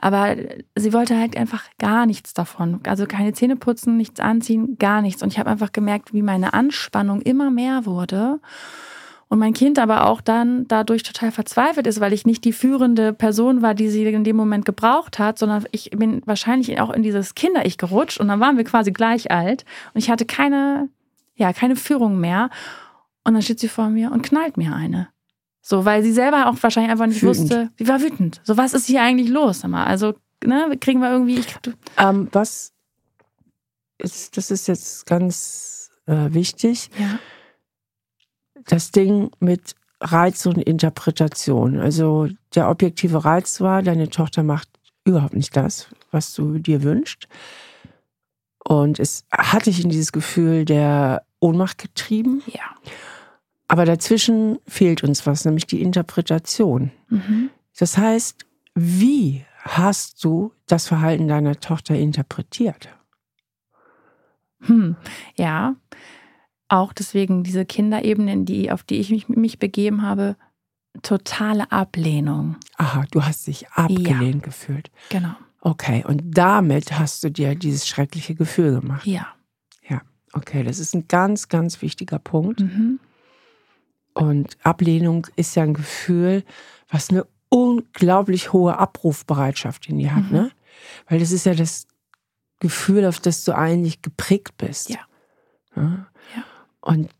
[0.00, 0.36] aber
[0.76, 2.80] sie wollte halt einfach gar nichts davon.
[2.86, 5.22] Also keine Zähne putzen, nichts anziehen, gar nichts.
[5.22, 8.40] Und ich habe einfach gemerkt, wie meine Anspannung immer mehr wurde.
[9.28, 13.12] Und mein Kind aber auch dann dadurch total verzweifelt ist, weil ich nicht die führende
[13.12, 17.02] Person war, die sie in dem Moment gebraucht hat, sondern ich bin wahrscheinlich auch in
[17.02, 20.88] dieses Kinder-Ich gerutscht und dann waren wir quasi gleich alt und ich hatte keine,
[21.34, 22.48] ja, keine Führung mehr.
[23.24, 25.08] Und dann steht sie vor mir und knallt mir eine.
[25.68, 27.50] So, weil sie selber auch wahrscheinlich einfach nicht wütend.
[27.50, 28.40] wusste, sie war wütend.
[28.44, 29.62] So, was ist hier eigentlich los?
[29.64, 31.40] Also, ne, kriegen wir irgendwie.
[31.40, 31.56] Ich,
[31.98, 32.72] ähm, was
[33.98, 36.90] ist, das ist jetzt ganz äh, wichtig.
[36.98, 37.18] Ja
[38.68, 41.78] das Ding mit Reiz und Interpretation.
[41.78, 44.68] Also der objektive Reiz war, deine Tochter macht
[45.04, 47.26] überhaupt nicht das, was du dir wünschst.
[48.64, 52.42] Und es hat dich in dieses Gefühl der Ohnmacht getrieben.
[52.46, 52.74] Ja.
[53.68, 56.90] Aber dazwischen fehlt uns was, nämlich die Interpretation.
[57.08, 57.50] Mhm.
[57.78, 62.88] Das heißt, wie hast du das Verhalten deiner Tochter interpretiert?
[64.62, 64.96] Hm,
[65.36, 65.76] ja,
[66.68, 70.36] auch deswegen diese Kinderebenen, die, auf die ich mich, mich begeben habe,
[71.02, 72.56] totale Ablehnung.
[72.76, 74.90] Aha, du hast dich abgelehnt ja, gefühlt.
[75.10, 75.34] Genau.
[75.60, 79.06] Okay, und damit hast du dir dieses schreckliche Gefühl gemacht.
[79.06, 79.28] Ja.
[79.88, 80.02] Ja,
[80.32, 82.60] okay, das ist ein ganz, ganz wichtiger Punkt.
[82.60, 83.00] Mhm.
[84.18, 86.44] Und Ablehnung ist ja ein Gefühl,
[86.90, 90.32] was eine unglaublich hohe Abrufbereitschaft in dir hat, mhm.
[90.32, 90.50] ne?
[91.08, 91.86] Weil das ist ja das
[92.60, 94.90] Gefühl, auf das du eigentlich geprägt bist.
[94.90, 94.98] Ja.
[95.76, 96.06] ja?
[96.80, 97.10] Und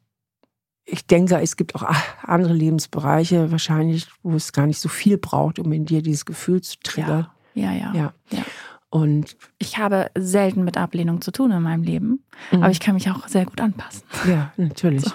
[0.85, 1.85] ich denke, es gibt auch
[2.23, 6.63] andere Lebensbereiche wahrscheinlich, wo es gar nicht so viel braucht, um in dir dieses Gefühl
[6.63, 7.29] zu triggern.
[7.55, 8.13] Ja, ja, ja.
[8.31, 8.45] ja.
[8.91, 12.63] Und ich habe selten mit Ablehnung zu tun in meinem Leben, mhm.
[12.63, 14.03] aber ich kann mich auch sehr gut anpassen.
[14.27, 15.05] Ja, natürlich.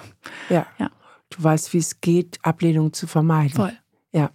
[0.50, 0.54] So.
[0.54, 0.66] Ja.
[0.78, 0.90] ja.
[1.36, 3.56] Du weißt, wie es geht, Ablehnung zu vermeiden.
[3.56, 3.74] Voll.
[4.12, 4.32] Ja.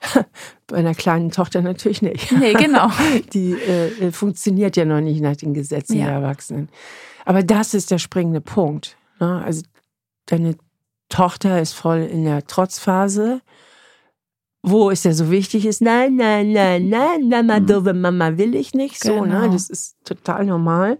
[0.66, 2.32] Bei einer kleinen Tochter natürlich nicht.
[2.32, 2.90] Nee, genau.
[3.32, 6.06] Die äh, funktioniert ja noch nicht nach den Gesetzen ja.
[6.06, 6.68] der Erwachsenen.
[7.24, 8.96] Aber das ist der springende Punkt.
[9.20, 9.42] Ne?
[9.44, 9.62] Also
[10.26, 10.56] deine
[11.08, 13.40] Tochter ist voll in der Trotzphase,
[14.62, 17.66] wo es ja so wichtig ist, nein, nein, nein, nein, Mama, mhm.
[17.66, 19.02] doofe Mama will ich nicht.
[19.02, 19.28] So, ne?
[19.28, 19.40] genau.
[19.46, 19.50] ne?
[19.50, 20.98] Das ist total normal.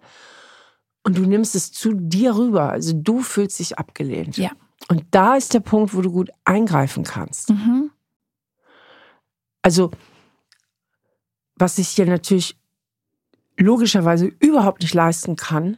[1.04, 2.70] Und du nimmst es zu dir rüber.
[2.70, 4.36] Also du fühlst dich abgelehnt.
[4.36, 4.50] Ja.
[4.86, 7.50] Und da ist der Punkt, wo du gut eingreifen kannst.
[7.50, 7.90] Mhm.
[9.60, 9.90] Also,
[11.56, 12.56] was ich dir natürlich
[13.56, 15.76] logischerweise überhaupt nicht leisten kann,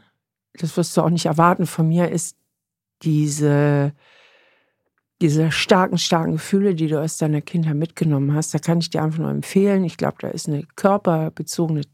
[0.54, 2.36] das wirst du auch nicht erwarten von mir, ist
[3.02, 3.94] diese,
[5.20, 8.52] diese starken, starken Gefühle, die du aus deiner Kindheit mitgenommen hast.
[8.52, 9.84] Da kann ich dir einfach nur empfehlen.
[9.84, 11.90] Ich glaube, da ist eine körperbezogene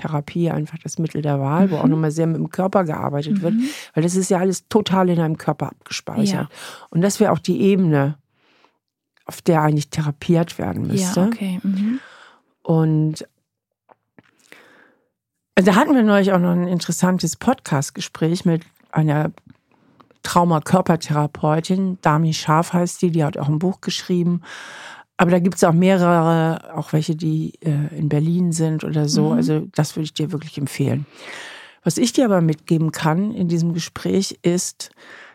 [0.00, 1.70] Traumatherapie einfach das Mittel der Wahl, mhm.
[1.70, 1.90] wo auch mhm.
[1.90, 3.42] nochmal sehr mit dem Körper gearbeitet mhm.
[3.42, 3.54] wird,
[3.94, 6.48] weil das ist ja alles total in deinem Körper abgespeichert.
[6.48, 6.56] Ja.
[6.90, 8.16] Und das wäre auch die Ebene,
[9.26, 11.20] auf der eigentlich therapiert werden müsste.
[11.20, 11.60] Ja, okay.
[11.62, 12.00] Mhm.
[12.62, 13.28] Und
[15.54, 19.30] da hatten wir neulich auch noch ein interessantes Podcast-Gespräch mit einer
[20.22, 21.98] Trauma-Körpertherapeutin.
[22.02, 24.42] Dami Scharf heißt die, die hat auch ein Buch geschrieben.
[25.20, 29.26] Aber da gibt es auch mehrere, auch welche, die äh, in Berlin sind oder so.
[29.26, 29.32] Mhm.
[29.32, 31.04] Also das würde ich dir wirklich empfehlen.
[31.84, 34.92] Was ich dir aber mitgeben kann in diesem Gespräch ist,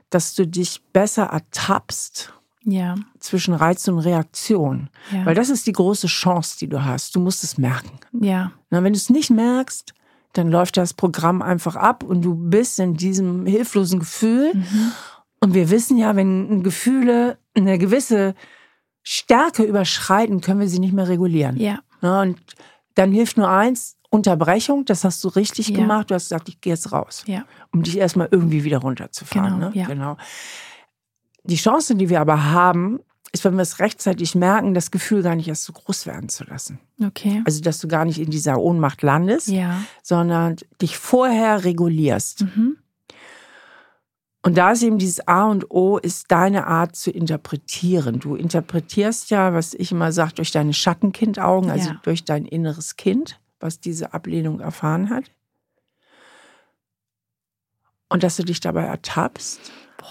[0.10, 2.96] dass du dich besser ertappst ja.
[3.20, 4.90] zwischen Reiz und Reaktion.
[5.12, 5.24] Ja.
[5.28, 7.16] Weil das ist die große Chance, die du hast.
[7.16, 8.00] Du musst es merken.
[8.12, 8.54] Ja.
[8.72, 9.94] Na, wenn du es nicht merkst,
[10.34, 14.52] dann läuft das Programm einfach ab und du bist in diesem hilflosen Gefühl.
[14.56, 14.92] Mhm.
[15.42, 18.34] Und wir wissen ja, wenn Gefühle eine gewisse
[19.06, 21.58] Stärke überschreiten, können wir sie nicht mehr regulieren.
[21.58, 21.80] Ja.
[22.02, 22.38] ja und
[22.96, 25.78] dann hilft nur eins, Unterbrechung, das hast du richtig ja.
[25.78, 26.10] gemacht.
[26.10, 27.46] Du hast gesagt, ich gehe jetzt raus, ja.
[27.72, 29.60] um dich erstmal irgendwie wieder runterzufahren.
[29.60, 29.76] Genau, ne?
[29.76, 29.86] ja.
[29.86, 30.18] genau.
[31.44, 33.00] Die Chance, die wir aber haben,
[33.32, 36.46] ist, wenn wir es rechtzeitig merken, das Gefühl gar nicht erst so groß werden zu
[36.46, 36.80] lassen.
[37.04, 37.44] Okay.
[37.46, 39.52] Also, dass du gar nicht in dieser Ohnmacht landest,
[40.02, 42.44] sondern dich vorher regulierst.
[42.44, 42.78] Mhm.
[44.46, 48.20] Und da ist eben dieses A und O, ist deine Art zu interpretieren.
[48.20, 52.00] Du interpretierst ja, was ich immer sage, durch deine Schattenkindaugen, also ja.
[52.04, 55.32] durch dein inneres Kind, was diese Ablehnung erfahren hat.
[58.08, 59.72] Und dass du dich dabei ertappst.
[59.98, 60.06] Boah,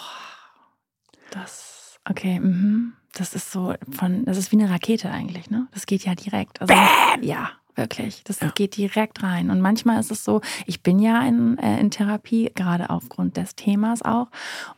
[1.31, 2.95] das, okay, mhm.
[3.13, 5.69] Das ist so von, das ist wie eine Rakete eigentlich, ne?
[5.71, 6.61] Das geht ja direkt.
[6.61, 7.23] Also, Bam!
[7.23, 8.53] Ja, Wirklich, das ja.
[8.55, 9.51] geht direkt rein.
[9.51, 13.57] Und manchmal ist es so, ich bin ja in, äh, in Therapie, gerade aufgrund des
[13.57, 14.29] Themas auch.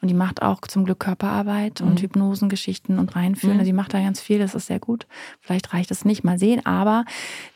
[0.01, 1.89] Und die macht auch zum Glück Körperarbeit mhm.
[1.89, 3.59] und Hypnosengeschichten und Reinführen.
[3.59, 3.65] Mhm.
[3.65, 5.07] Die macht da ganz viel, das ist sehr gut.
[5.41, 6.65] Vielleicht reicht es nicht, mal sehen.
[6.65, 7.05] Aber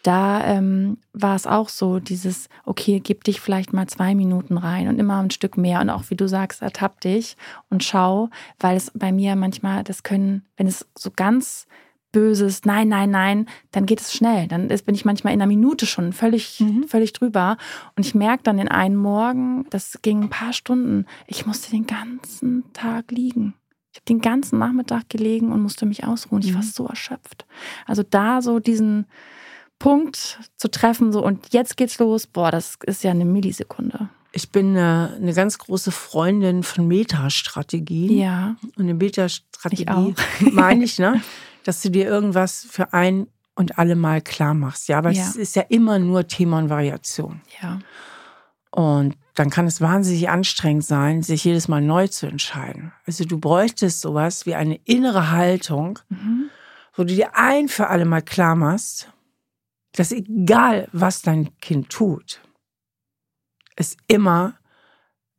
[0.02, 4.88] da ähm, war es auch so, dieses, okay, gib dich vielleicht mal zwei Minuten rein
[4.88, 5.80] und immer ein Stück mehr.
[5.80, 7.38] Und auch wie du sagst, ertapp dich
[7.70, 11.66] und schau, weil es bei mir manchmal, das können, wenn es so ganz
[12.12, 14.48] böses Nein, nein, nein, dann geht es schnell.
[14.48, 16.84] Dann bin ich manchmal in einer Minute schon völlig, mhm.
[16.84, 17.56] völlig drüber.
[17.96, 21.86] Und ich merke dann den einen Morgen, das ging ein paar Stunden, ich musste den
[21.86, 23.54] ganzen Tag liegen.
[23.92, 26.42] Ich habe den ganzen Nachmittag gelegen und musste mich ausruhen.
[26.42, 26.66] Ich war mhm.
[26.66, 27.44] so erschöpft.
[27.86, 29.06] Also da so diesen
[29.78, 34.08] Punkt zu treffen, so und jetzt geht's los, boah, das ist ja eine Millisekunde.
[34.32, 38.20] Ich bin eine, eine ganz große Freundin von Metastrategie.
[38.20, 38.56] Ja.
[38.76, 40.14] Und eine Metastrategie
[40.52, 41.20] meine ich, ne?
[41.64, 44.88] dass du dir irgendwas für ein und alle Mal klar machst.
[44.88, 45.22] Ja, aber ja.
[45.22, 47.40] es ist ja immer nur Thema und Variation.
[47.62, 47.80] Ja.
[48.70, 52.92] Und dann kann es wahnsinnig anstrengend sein, sich jedes Mal neu zu entscheiden.
[53.06, 56.50] Also du bräuchtest sowas wie eine innere Haltung, mhm.
[56.94, 59.12] wo du dir ein für alle Mal klar machst,
[59.92, 62.40] dass egal was dein Kind tut,
[63.76, 64.54] es immer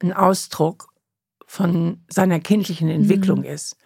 [0.02, 0.94] ein Ausdruck
[1.46, 3.46] von seiner kindlichen Entwicklung mhm.
[3.46, 3.78] ist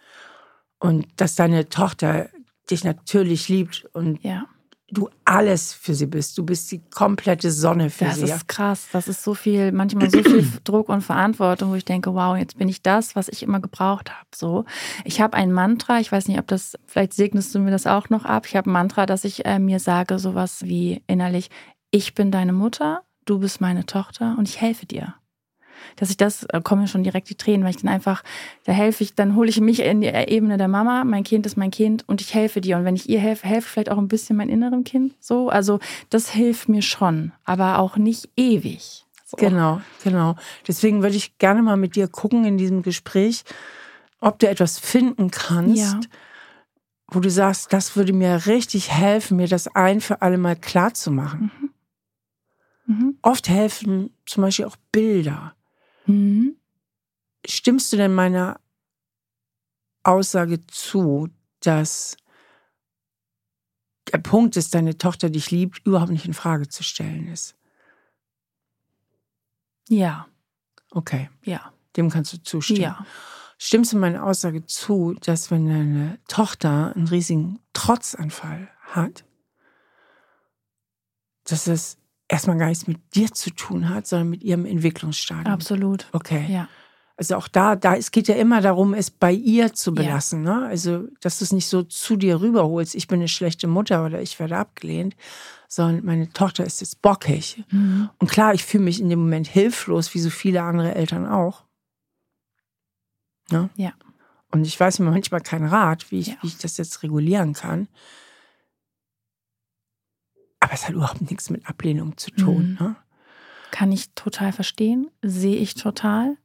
[0.78, 2.28] und dass deine Tochter
[2.70, 4.46] dich natürlich liebt und ja.
[4.88, 6.36] du alles für sie bist.
[6.36, 8.22] Du bist die komplette Sonne für das sie.
[8.22, 8.88] Das ist krass.
[8.92, 12.58] Das ist so viel, manchmal so viel Druck und Verantwortung, wo ich denke, wow, jetzt
[12.58, 14.28] bin ich das, was ich immer gebraucht habe.
[14.34, 14.64] So,
[15.04, 16.00] ich habe ein Mantra.
[16.00, 18.46] Ich weiß nicht, ob das vielleicht segnest du mir das auch noch ab.
[18.46, 21.50] Ich habe ein Mantra, dass ich äh, mir sage, sowas wie innerlich:
[21.90, 25.14] Ich bin deine Mutter, du bist meine Tochter und ich helfe dir
[25.96, 28.22] dass ich das, äh, kommen schon direkt die Tränen, weil ich dann einfach,
[28.64, 31.56] da helfe ich, dann hole ich mich in die Ebene der Mama, mein Kind ist
[31.56, 32.76] mein Kind und ich helfe dir.
[32.76, 35.14] Und wenn ich ihr helfe, helfe vielleicht auch ein bisschen mein innerem Kind.
[35.20, 35.78] So, also
[36.10, 39.06] das hilft mir schon, aber auch nicht ewig.
[39.26, 39.36] So.
[39.38, 40.36] Genau, genau.
[40.68, 43.42] Deswegen würde ich gerne mal mit dir gucken in diesem Gespräch,
[44.20, 46.00] ob du etwas finden kannst, ja.
[47.08, 50.94] wo du sagst, das würde mir richtig helfen, mir das ein für alle Mal klar
[50.94, 51.50] zu machen.
[51.60, 51.70] Mhm.
[52.86, 53.18] Mhm.
[53.22, 55.55] Oft helfen zum Beispiel auch Bilder.
[56.06, 56.56] Mhm.
[57.44, 58.60] Stimmst du denn meiner
[60.02, 61.28] Aussage zu,
[61.60, 62.16] dass
[64.12, 67.56] der Punkt ist, deine Tochter dich liebt, überhaupt nicht in Frage zu stellen ist?
[69.88, 70.26] Ja.
[70.90, 71.28] Okay.
[71.44, 71.72] Ja.
[71.96, 72.80] Dem kannst du zustimmen.
[72.80, 73.06] Ja.
[73.58, 79.24] Stimmst du meiner Aussage zu, dass wenn deine Tochter einen riesigen Trotzanfall hat,
[81.44, 85.52] dass es erstmal gar nichts mit dir zu tun hat, sondern mit ihrem Entwicklungsstadium.
[85.52, 86.06] Absolut.
[86.12, 86.46] Okay.
[86.48, 86.68] Ja.
[87.18, 90.44] Also auch da, da, es geht ja immer darum, es bei ihr zu belassen.
[90.44, 90.60] Ja.
[90.60, 90.66] Ne?
[90.66, 94.20] Also, dass du es nicht so zu dir rüberholst, ich bin eine schlechte Mutter oder
[94.20, 95.16] ich werde abgelehnt,
[95.66, 97.64] sondern meine Tochter ist jetzt bockig.
[97.70, 98.10] Mhm.
[98.18, 101.64] Und klar, ich fühle mich in dem Moment hilflos, wie so viele andere Eltern auch.
[103.50, 103.70] Ne?
[103.76, 103.94] Ja.
[104.50, 106.34] Und ich weiß mir manchmal keinen Rat, wie ich, ja.
[106.42, 107.88] wie ich das jetzt regulieren kann.
[110.66, 112.76] Aber es hat überhaupt nichts mit Ablehnung zu tun.
[112.80, 112.86] Mhm.
[112.86, 112.96] Ne?
[113.70, 116.36] Kann ich total verstehen, sehe ich total.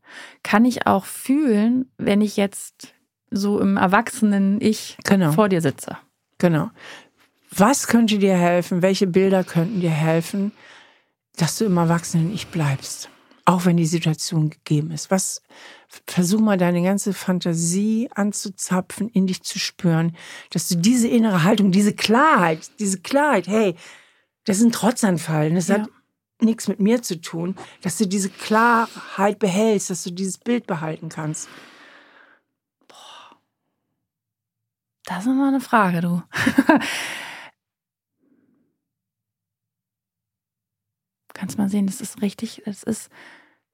[0.43, 2.93] Kann ich auch fühlen, wenn ich jetzt
[3.31, 5.31] so im Erwachsenen-Ich genau.
[5.31, 5.97] vor dir sitze.
[6.37, 6.69] Genau.
[7.49, 8.83] Was könnte dir helfen?
[8.83, 10.51] Welche Bilder könnten dir helfen,
[11.35, 13.09] dass du im Erwachsenen-Ich bleibst?
[13.45, 15.09] Auch wenn die Situation gegeben ist.
[15.09, 15.41] Was,
[16.05, 20.15] versuch mal deine ganze Fantasie anzuzapfen, in dich zu spüren,
[20.51, 23.75] dass du diese innere Haltung, diese Klarheit, diese Klarheit, hey,
[24.45, 25.49] das ist ein Trotzanfall.
[25.49, 25.79] Und das ja.
[25.79, 25.89] hat
[26.41, 31.09] nichts mit mir zu tun, dass du diese Klarheit behältst, dass du dieses Bild behalten
[31.09, 31.49] kannst.
[32.87, 33.37] Boah.
[35.05, 36.23] Das ist immer eine Frage, du.
[41.33, 43.09] Kannst mal sehen, das ist richtig, das ist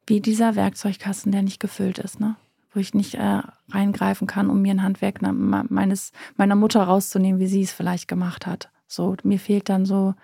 [0.05, 2.37] wie dieser Werkzeugkasten, der nicht gefüllt ist, ne?
[2.71, 7.47] Wo ich nicht äh, reingreifen kann, um mir ein Handwerk meines, meiner Mutter rauszunehmen, wie
[7.47, 8.69] sie es vielleicht gemacht hat.
[8.87, 10.15] So, mir fehlt dann so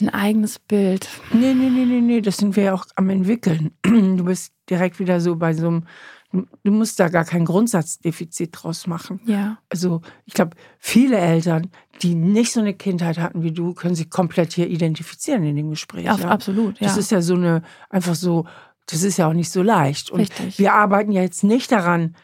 [0.00, 1.08] ein eigenes Bild.
[1.32, 3.72] Nee, nee, nee, nee, nee, das sind wir ja auch am entwickeln.
[3.82, 5.86] Du bist direkt wieder so bei so einem,
[6.32, 9.20] du musst da gar kein Grundsatzdefizit draus machen.
[9.24, 9.58] Ja.
[9.70, 11.70] Also, ich glaube, viele Eltern,
[12.02, 15.70] die nicht so eine Kindheit hatten wie du, können sich komplett hier identifizieren in dem
[15.70, 16.04] Gespräch.
[16.04, 16.28] Ja, ja.
[16.28, 16.88] Absolut, ja.
[16.88, 18.46] Das ist ja so eine, einfach so,
[18.86, 20.10] das ist ja auch nicht so leicht.
[20.10, 20.58] Und Richtig.
[20.58, 22.16] wir arbeiten ja jetzt nicht daran,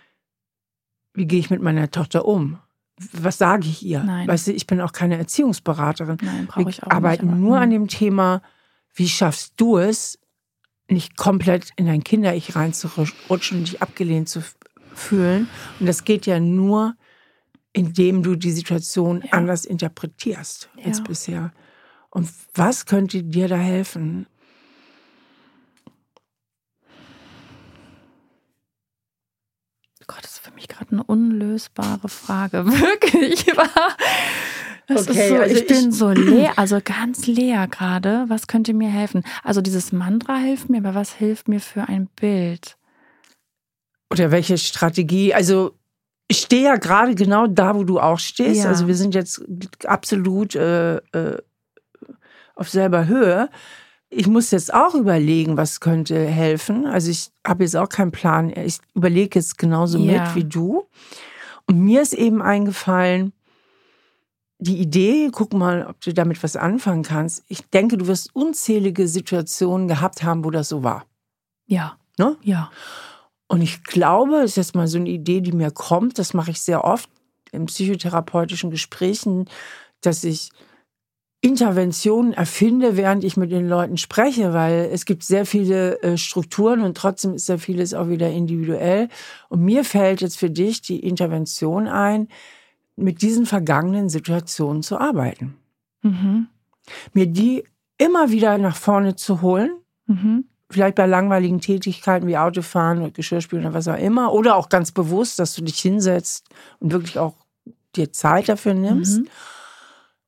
[1.14, 2.58] wie gehe ich mit meiner Tochter um
[3.12, 4.02] was sage ich ihr?
[4.02, 4.28] Nein.
[4.28, 6.18] Weißt du, ich bin auch keine Erziehungsberaterin.
[6.22, 8.42] Nein, brauche ich auch Wir arbeiten nicht, nur an dem Thema,
[8.94, 10.18] wie schaffst du es,
[10.88, 14.42] nicht komplett in dein Kinder-Ich reinzurutschen und dich abgelehnt zu
[14.94, 15.48] fühlen.
[15.80, 16.94] Und das geht ja nur,
[17.72, 19.32] indem du die Situation ja.
[19.32, 20.86] anders interpretierst ja.
[20.86, 21.52] als bisher.
[22.10, 24.26] Und was könnte dir da helfen?
[30.62, 32.64] Mich gerade eine unlösbare Frage.
[32.66, 33.96] Wirklich war.
[34.86, 38.26] Das okay, ist so, also ich, ich bin so leer, also ganz leer gerade.
[38.28, 39.24] Was könnte mir helfen?
[39.42, 42.76] Also dieses Mantra hilft mir, aber was hilft mir für ein Bild?
[44.12, 45.34] Oder welche Strategie?
[45.34, 45.72] Also
[46.28, 48.62] ich stehe ja gerade genau da, wo du auch stehst.
[48.62, 48.68] Ja.
[48.68, 49.42] Also wir sind jetzt
[49.84, 51.38] absolut äh, äh,
[52.54, 53.48] auf selber Höhe
[54.12, 56.86] ich muss jetzt auch überlegen, was könnte helfen.
[56.86, 58.52] Also ich habe jetzt auch keinen Plan.
[58.54, 60.22] Ich überlege jetzt genauso ja.
[60.24, 60.86] mit wie du.
[61.66, 63.32] Und mir ist eben eingefallen,
[64.58, 67.42] die Idee, guck mal, ob du damit was anfangen kannst.
[67.48, 71.06] Ich denke, du wirst unzählige Situationen gehabt haben, wo das so war.
[71.66, 71.96] Ja.
[72.18, 72.36] Ne?
[72.42, 72.70] Ja.
[73.48, 76.60] Und ich glaube, ist jetzt mal so eine Idee, die mir kommt, das mache ich
[76.60, 77.08] sehr oft
[77.50, 79.48] in psychotherapeutischen Gesprächen,
[80.00, 80.50] dass ich
[81.44, 86.82] Interventionen erfinde, während ich mit den Leuten spreche, weil es gibt sehr viele äh, Strukturen
[86.82, 89.08] und trotzdem ist ja vieles auch wieder individuell.
[89.48, 92.28] Und mir fällt jetzt für dich die Intervention ein,
[92.94, 95.56] mit diesen vergangenen Situationen zu arbeiten.
[96.02, 96.46] Mhm.
[97.12, 97.64] Mir die
[97.98, 99.72] immer wieder nach vorne zu holen.
[100.06, 100.44] Mhm.
[100.70, 104.32] Vielleicht bei langweiligen Tätigkeiten wie Autofahren oder Geschirrspülen oder was auch immer.
[104.32, 107.34] Oder auch ganz bewusst, dass du dich hinsetzt und wirklich auch
[107.96, 109.22] dir Zeit dafür nimmst.
[109.22, 109.28] Mhm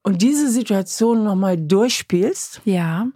[0.05, 2.61] und diese Situation nochmal durchspielst.
[2.65, 3.09] Ja.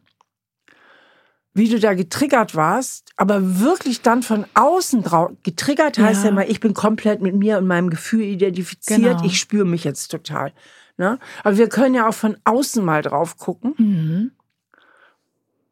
[1.55, 5.31] Wie du da getriggert warst, aber wirklich dann von außen drauf.
[5.42, 6.31] Getriggert heißt ja.
[6.31, 9.01] ja mal, ich bin komplett mit mir und meinem Gefühl identifiziert.
[9.01, 9.24] Genau.
[9.24, 10.53] Ich spüre mich jetzt total.
[10.96, 11.18] Ne?
[11.44, 13.74] Aber wir können ja auch von außen mal drauf gucken.
[13.77, 14.31] Mhm.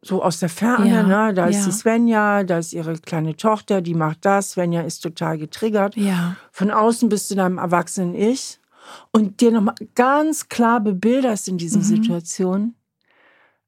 [0.03, 1.03] So aus der Ferne, ja.
[1.03, 1.35] ne?
[1.35, 1.65] da ist ja.
[1.65, 4.53] die Svenja, da ist ihre kleine Tochter, die macht das.
[4.53, 5.97] Svenja ist total getriggert.
[5.97, 6.37] Ja.
[6.53, 8.61] Von außen bist du deinem erwachsenen Ich
[9.13, 11.87] und dir nochmal ganz klar bebilderst in diesen mhm.
[11.87, 12.77] Situationen,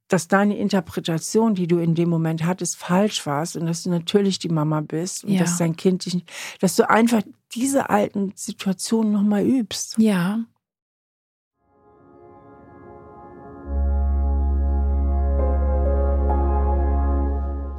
[0.09, 4.39] dass deine Interpretation, die du in dem Moment hattest, falsch warst und dass du natürlich
[4.39, 5.41] die Mama bist und ja.
[5.41, 7.23] dass dein Kind dich nicht, dass du einfach
[7.55, 9.97] diese alten Situationen nochmal übst.
[9.99, 10.41] Ja.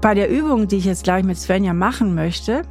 [0.02, 2.62] Bei der Übung, die ich jetzt gleich mit Svenja machen möchte,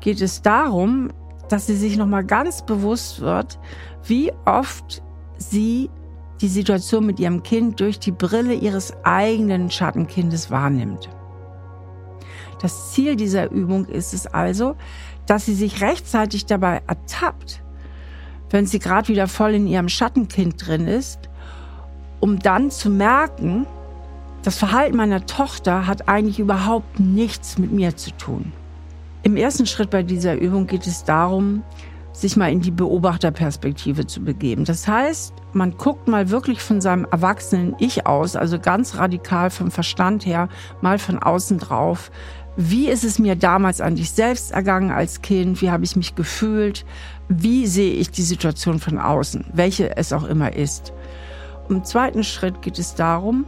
[0.00, 1.10] geht es darum,
[1.48, 3.58] dass sie sich nochmal ganz bewusst wird,
[4.08, 5.02] wie oft
[5.38, 5.90] sie
[6.40, 11.08] die Situation mit ihrem Kind durch die Brille ihres eigenen Schattenkindes wahrnimmt.
[12.60, 14.76] Das Ziel dieser Übung ist es also,
[15.26, 17.62] dass sie sich rechtzeitig dabei ertappt,
[18.50, 21.28] wenn sie gerade wieder voll in ihrem Schattenkind drin ist,
[22.20, 23.66] um dann zu merken,
[24.42, 28.52] das Verhalten meiner Tochter hat eigentlich überhaupt nichts mit mir zu tun.
[29.22, 31.64] Im ersten Schritt bei dieser Übung geht es darum,
[32.20, 34.64] sich mal in die Beobachterperspektive zu begeben.
[34.64, 39.70] Das heißt, man guckt mal wirklich von seinem erwachsenen Ich aus, also ganz radikal vom
[39.70, 40.48] Verstand her,
[40.80, 42.10] mal von außen drauf.
[42.56, 45.60] Wie ist es mir damals an dich selbst ergangen als Kind?
[45.60, 46.86] Wie habe ich mich gefühlt?
[47.28, 50.94] Wie sehe ich die Situation von außen, welche es auch immer ist?
[51.68, 53.44] Im zweiten Schritt geht es darum,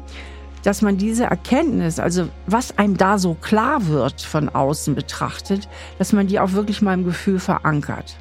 [0.62, 6.12] dass man diese Erkenntnis, also was einem da so klar wird von außen betrachtet, dass
[6.12, 8.18] man die auch wirklich mal im Gefühl verankert.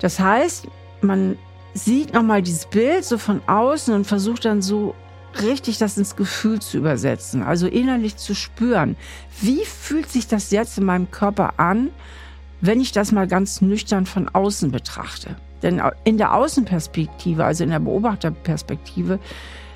[0.00, 0.68] Das heißt,
[1.00, 1.38] man
[1.74, 4.94] sieht nochmal dieses Bild so von außen und versucht dann so
[5.42, 8.96] richtig das ins Gefühl zu übersetzen, also innerlich zu spüren.
[9.40, 11.90] Wie fühlt sich das jetzt in meinem Körper an,
[12.60, 15.36] wenn ich das mal ganz nüchtern von außen betrachte?
[15.62, 19.18] Denn in der Außenperspektive, also in der Beobachterperspektive,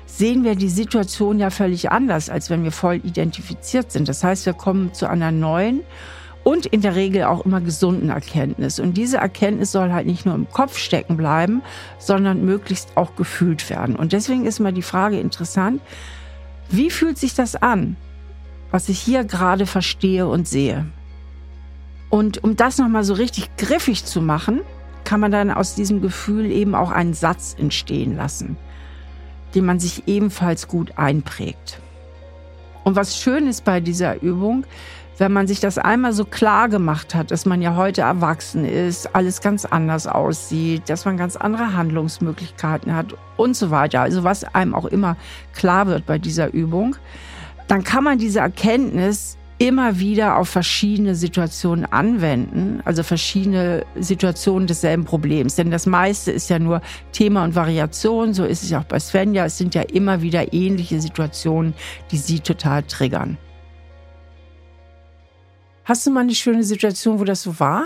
[0.05, 4.09] sehen wir die Situation ja völlig anders, als wenn wir voll identifiziert sind.
[4.09, 5.81] Das heißt, wir kommen zu einer neuen
[6.43, 8.79] und in der Regel auch immer gesunden Erkenntnis.
[8.79, 11.61] Und diese Erkenntnis soll halt nicht nur im Kopf stecken bleiben,
[11.99, 13.95] sondern möglichst auch gefühlt werden.
[13.95, 15.81] Und deswegen ist mal die Frage interessant,
[16.69, 17.95] wie fühlt sich das an,
[18.71, 20.85] was ich hier gerade verstehe und sehe?
[22.09, 24.61] Und um das nochmal so richtig griffig zu machen,
[25.03, 28.57] kann man dann aus diesem Gefühl eben auch einen Satz entstehen lassen,
[29.53, 31.79] den man sich ebenfalls gut einprägt.
[32.83, 34.65] Und was schön ist bei dieser Übung,
[35.21, 39.15] wenn man sich das einmal so klar gemacht hat, dass man ja heute erwachsen ist,
[39.15, 44.43] alles ganz anders aussieht, dass man ganz andere Handlungsmöglichkeiten hat und so weiter, also was
[44.55, 45.15] einem auch immer
[45.53, 46.95] klar wird bei dieser Übung,
[47.67, 55.05] dann kann man diese Erkenntnis immer wieder auf verschiedene Situationen anwenden, also verschiedene Situationen desselben
[55.05, 55.53] Problems.
[55.53, 58.99] Denn das meiste ist ja nur Thema und Variation, so ist es ja auch bei
[58.99, 59.45] Svenja.
[59.45, 61.75] Es sind ja immer wieder ähnliche Situationen,
[62.09, 63.37] die sie total triggern.
[65.83, 67.85] Hast du mal eine schöne Situation, wo das so war?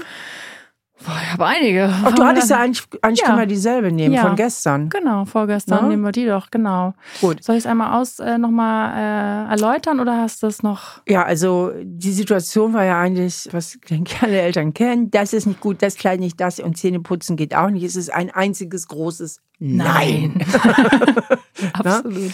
[1.05, 1.93] Boah, ich habe einige.
[2.03, 3.27] Ach, du hattest ja eigentlich, eigentlich ja.
[3.27, 4.21] können wir dieselbe nehmen ja.
[4.21, 4.89] von gestern.
[4.89, 5.87] Genau, vorgestern ja?
[5.87, 6.93] nehmen wir die doch, genau.
[7.21, 7.43] Gut.
[7.43, 11.01] Soll ich es einmal aus äh, nochmal äh, erläutern oder hast du es noch?
[11.07, 15.45] Ja, also die Situation war ja eigentlich, was denke ich alle Eltern kennen, das ist
[15.45, 17.83] nicht gut, das Kleid nicht das und Zähne putzen geht auch nicht.
[17.83, 20.33] Es ist ein einziges großes Nein.
[20.37, 20.45] Nein.
[21.73, 22.33] Absolut.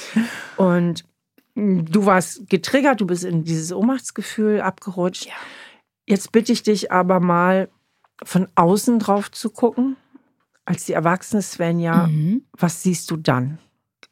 [0.58, 1.04] Und
[1.56, 5.26] du warst getriggert, du bist in dieses Ohnmachtsgefühl abgerutscht.
[5.26, 5.34] Ja.
[6.08, 7.70] Jetzt bitte ich dich aber mal
[8.24, 9.98] von außen drauf zu gucken,
[10.66, 12.08] als die erwachsene Svenja.
[12.08, 12.44] Mhm.
[12.58, 13.60] Was siehst du dann?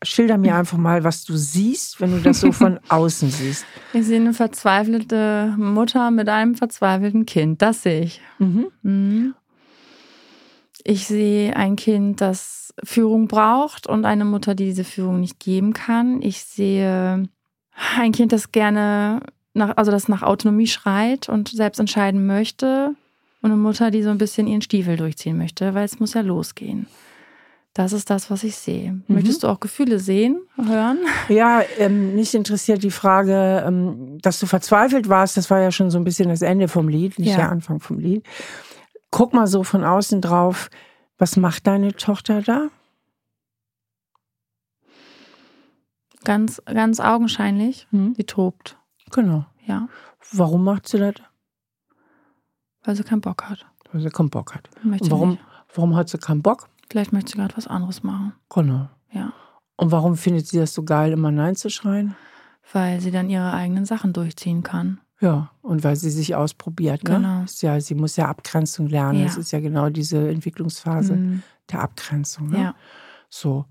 [0.03, 3.65] Schilder mir einfach mal, was du siehst, wenn du das so von außen siehst.
[3.93, 7.61] Ich sehe eine verzweifelte Mutter mit einem verzweifelten Kind.
[7.61, 8.21] Das sehe ich.
[8.39, 8.67] Mhm.
[8.81, 9.35] Mhm.
[10.83, 15.73] Ich sehe ein Kind, das Führung braucht und eine Mutter, die diese Führung nicht geben
[15.73, 16.21] kann.
[16.21, 17.27] Ich sehe
[17.97, 19.21] ein Kind, das gerne
[19.53, 22.95] nach, also das nach Autonomie schreit und selbst entscheiden möchte.
[23.41, 26.21] Und eine Mutter, die so ein bisschen ihren Stiefel durchziehen möchte, weil es muss ja
[26.21, 26.87] losgehen.
[27.73, 28.91] Das ist das, was ich sehe.
[28.91, 29.03] Mhm.
[29.07, 30.97] Möchtest du auch Gefühle sehen, hören?
[31.29, 35.37] Ja, ähm, mich interessiert die Frage, ähm, dass du verzweifelt warst.
[35.37, 37.37] Das war ja schon so ein bisschen das Ende vom Lied, nicht ja.
[37.37, 38.25] der Anfang vom Lied.
[39.11, 40.69] Guck mal so von außen drauf.
[41.17, 42.69] Was macht deine Tochter da?
[46.23, 47.87] Ganz, ganz augenscheinlich.
[47.91, 48.13] Mhm.
[48.15, 48.77] Sie tobt.
[49.11, 49.45] Genau.
[49.65, 49.87] Ja.
[50.31, 51.15] Warum macht sie das?
[52.83, 53.65] Weil sie keinen Bock hat.
[53.91, 54.69] Weil sie keinen Bock hat.
[54.83, 55.37] Warum,
[55.73, 56.69] warum hat sie keinen Bock?
[56.89, 58.33] Vielleicht möchte sie gerade was anderes machen.
[58.49, 58.89] Genau.
[59.11, 59.33] Ja.
[59.75, 62.15] Und warum findet sie das so geil, immer Nein zu schreien?
[62.71, 64.99] Weil sie dann ihre eigenen Sachen durchziehen kann.
[65.21, 67.03] Ja, und weil sie sich ausprobiert.
[67.03, 67.15] Ne?
[67.15, 67.45] Genau.
[67.59, 69.19] Ja, sie muss ja Abgrenzung lernen.
[69.19, 69.25] Ja.
[69.25, 71.43] Das ist ja genau diese Entwicklungsphase mhm.
[71.71, 72.49] der Abgrenzung.
[72.49, 72.61] Ne?
[72.61, 72.75] Ja.
[73.29, 73.65] So.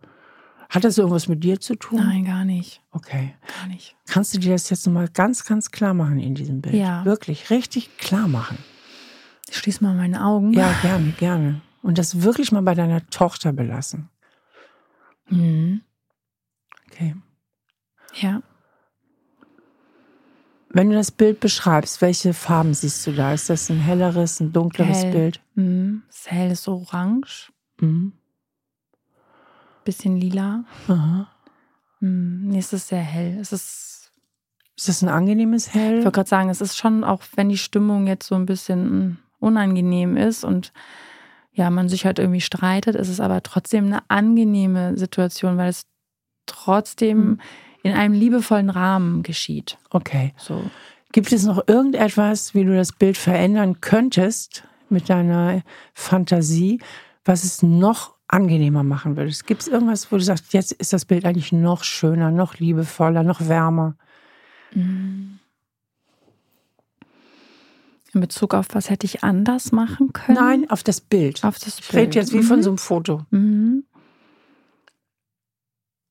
[0.68, 1.98] Hat das irgendwas mit dir zu tun?
[1.98, 2.82] Nein, gar nicht.
[2.90, 3.34] Okay.
[3.58, 3.96] Gar nicht.
[4.06, 6.74] Kannst du dir das jetzt nochmal ganz, ganz klar machen in diesem Bild?
[6.74, 7.06] Ja.
[7.06, 8.58] Wirklich, richtig klar machen.
[9.48, 10.52] Ich schließe mal meine Augen.
[10.52, 11.62] Ja, gerne, gerne.
[11.80, 14.10] Und das wirklich mal bei deiner Tochter belassen.
[15.30, 15.80] Mhm.
[16.90, 17.14] Okay.
[18.14, 18.42] Ja.
[20.70, 23.32] Wenn du das Bild beschreibst, welche Farben siehst du da?
[23.32, 25.12] Ist das ein helleres, ein dunkleres hell.
[25.12, 25.40] Bild?
[25.54, 26.02] Mhm.
[26.08, 27.52] Das hell ist orange.
[27.80, 28.12] Mhm.
[29.84, 30.64] Bisschen lila.
[30.88, 31.28] Aha.
[32.00, 32.48] Mhm.
[32.48, 33.38] Nee, es ist sehr hell.
[33.40, 34.12] Es ist.
[34.76, 35.98] Ist das ein angenehmes Hell?
[35.98, 39.18] Ich wollte gerade sagen, es ist schon, auch wenn die Stimmung jetzt so ein bisschen
[39.40, 40.72] unangenehm ist und
[41.52, 45.86] ja, man sich halt irgendwie streitet, ist es aber trotzdem eine angenehme Situation, weil es
[46.46, 47.40] trotzdem mhm.
[47.82, 49.78] In einem liebevollen Rahmen geschieht.
[49.90, 50.32] Okay.
[50.36, 50.62] So.
[51.12, 55.62] Gibt es noch irgendetwas, wie du das Bild verändern könntest mit deiner
[55.94, 56.80] Fantasie,
[57.24, 59.46] was es noch angenehmer machen würdest?
[59.46, 63.22] Gibt es irgendwas, wo du sagst, jetzt ist das Bild eigentlich noch schöner, noch liebevoller,
[63.22, 63.96] noch wärmer?
[64.74, 65.38] Mhm.
[68.14, 70.38] In Bezug auf was hätte ich anders machen können?
[70.38, 71.44] Nein, auf das Bild.
[71.44, 71.88] Auf das Bild.
[71.88, 72.42] Ich rede jetzt wie mhm.
[72.42, 73.26] von so einem Foto.
[73.30, 73.84] Mhm.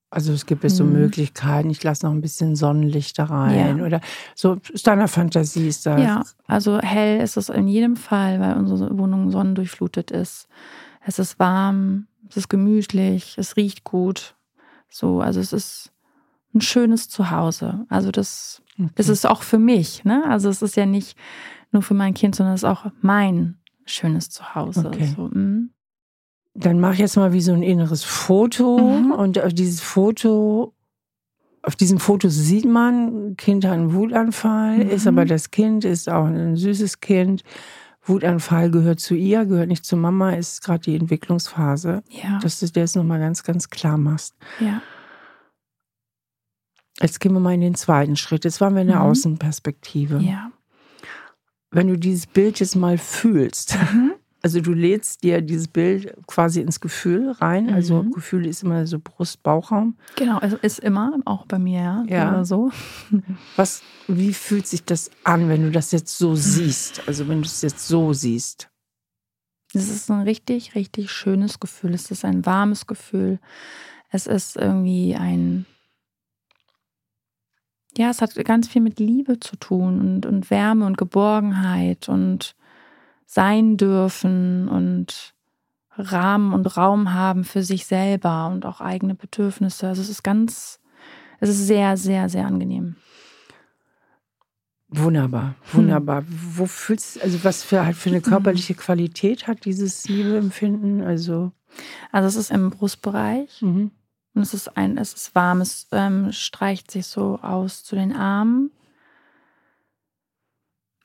[0.09, 0.93] Also es gibt jetzt so mhm.
[0.93, 3.85] Möglichkeiten, ich lasse noch ein bisschen Sonnenlicht da rein ja.
[3.85, 3.99] oder
[4.35, 6.01] so ist deiner Fantasie ist das.
[6.01, 10.47] Ja, also hell ist es in jedem Fall, weil unsere Wohnung sonnendurchflutet ist.
[11.05, 14.35] Es ist warm, es ist gemütlich, es riecht gut.
[14.89, 15.91] So, also es ist
[16.53, 17.85] ein schönes Zuhause.
[17.89, 18.91] Also das okay.
[18.95, 20.23] ist es auch für mich, ne?
[20.27, 21.17] Also es ist ja nicht
[21.71, 24.87] nur für mein Kind, sondern es ist auch mein schönes Zuhause.
[24.87, 25.13] Okay.
[25.15, 25.69] So, mm.
[26.59, 29.11] Dann mach ich jetzt mal wie so ein inneres Foto mhm.
[29.11, 30.73] und auf dieses Foto,
[31.61, 34.89] auf diesem Foto sieht man, Kind hat einen Wutanfall, mhm.
[34.89, 37.43] ist aber das Kind, ist auch ein süßes Kind.
[38.01, 42.03] Wutanfall gehört zu ihr, gehört nicht zu Mama, ist gerade die Entwicklungsphase.
[42.09, 42.39] Ja.
[42.39, 44.33] Dass du dir das nochmal ganz, ganz klar machst.
[44.59, 44.81] Ja.
[46.99, 48.45] Jetzt gehen wir mal in den zweiten Schritt.
[48.45, 49.11] Jetzt waren wir in der mhm.
[49.11, 50.17] Außenperspektive.
[50.19, 50.51] Ja.
[51.69, 54.13] Wenn du dieses Bild jetzt mal fühlst, mhm.
[54.47, 57.69] Also du lädst dir dieses Bild quasi ins Gefühl rein.
[57.69, 58.11] Also mhm.
[58.11, 59.97] Gefühl ist immer so Brust-Bauchraum.
[60.15, 62.05] Genau, also ist immer, auch bei mir, ja.
[62.07, 62.29] ja.
[62.29, 62.71] Oder so.
[63.57, 67.05] Was, wie fühlt sich das an, wenn du das jetzt so siehst?
[67.09, 68.69] Also wenn du es jetzt so siehst?
[69.73, 71.93] Es ist ein richtig, richtig schönes Gefühl.
[71.93, 73.39] Es ist ein warmes Gefühl.
[74.11, 75.65] Es ist irgendwie ein.
[77.97, 82.55] Ja, es hat ganz viel mit Liebe zu tun und, und Wärme und Geborgenheit und
[83.27, 85.35] sein dürfen und
[85.97, 89.87] Rahmen und Raum haben für sich selber und auch eigene Bedürfnisse.
[89.87, 90.79] Also es ist ganz,
[91.39, 92.95] es ist sehr, sehr, sehr angenehm.
[94.89, 96.21] Wunderbar, wunderbar.
[96.21, 96.27] Hm.
[96.55, 101.01] Wo fühlst also was für halt für eine körperliche Qualität hat dieses Liebeempfinden?
[101.01, 101.51] Also,
[102.13, 103.91] also es ist im Brustbereich mhm.
[104.33, 108.15] und es ist ein, es ist warm, es ähm, streicht sich so aus zu den
[108.15, 108.71] Armen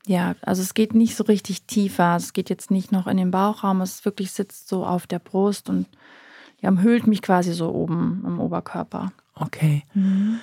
[0.05, 2.15] ja, also es geht nicht so richtig tiefer.
[2.15, 3.81] Es geht jetzt nicht noch in den Bauchraum.
[3.81, 5.87] Es wirklich sitzt so auf der Brust und
[6.61, 9.11] ja, umhüllt mich quasi so oben im Oberkörper.
[9.35, 9.83] Okay.
[9.93, 10.39] Mhm.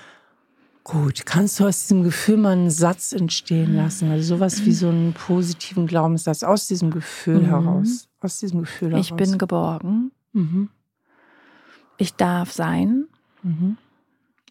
[0.82, 4.10] Gut, kannst du aus diesem Gefühl mal einen Satz entstehen lassen?
[4.10, 7.46] Also sowas wie so einen positiven Glaubenssatz aus diesem Gefühl mhm.
[7.46, 8.08] heraus.
[8.20, 9.06] Aus diesem Gefühl heraus.
[9.06, 10.10] Ich bin geborgen.
[10.32, 10.70] Mhm.
[11.98, 13.06] Ich darf sein.
[13.42, 13.76] Mhm.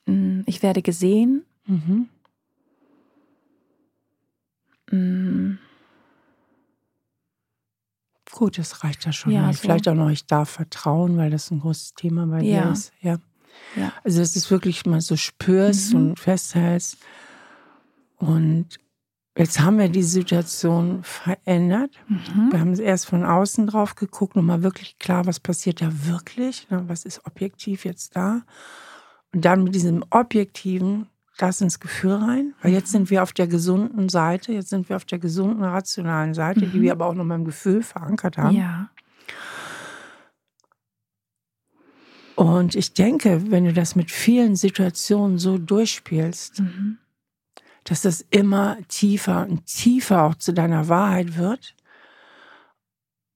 [0.05, 1.45] Mm, ich werde gesehen.
[1.65, 2.09] Mhm.
[4.91, 5.57] Mm.
[8.31, 9.31] Gut, das reicht ja schon.
[9.31, 9.59] Ja, so.
[9.59, 12.63] Vielleicht auch noch, ich darf vertrauen, weil das ein großes Thema bei ja.
[12.63, 12.93] dir ist.
[13.01, 13.17] Ja.
[13.75, 13.91] ja.
[14.03, 15.99] Also, dass du es wirklich mal so spürst mhm.
[15.99, 16.97] und festhältst.
[18.17, 18.77] Und
[19.37, 21.91] jetzt haben wir die Situation verändert.
[22.07, 22.51] Mhm.
[22.51, 26.83] Wir haben erst von außen drauf geguckt, nochmal wirklich klar, was passiert da wirklich, ne?
[26.87, 28.43] was ist objektiv jetzt da.
[29.33, 31.07] Und dann mit diesem Objektiven
[31.41, 34.97] das ins Gefühl rein, weil jetzt sind wir auf der gesunden Seite, jetzt sind wir
[34.97, 36.71] auf der gesunden, rationalen Seite, mhm.
[36.71, 38.55] die wir aber auch noch mal im Gefühl verankert haben.
[38.55, 38.89] Ja.
[42.35, 46.97] Und ich denke, wenn du das mit vielen Situationen so durchspielst, mhm.
[47.83, 51.75] dass das immer tiefer und tiefer auch zu deiner Wahrheit wird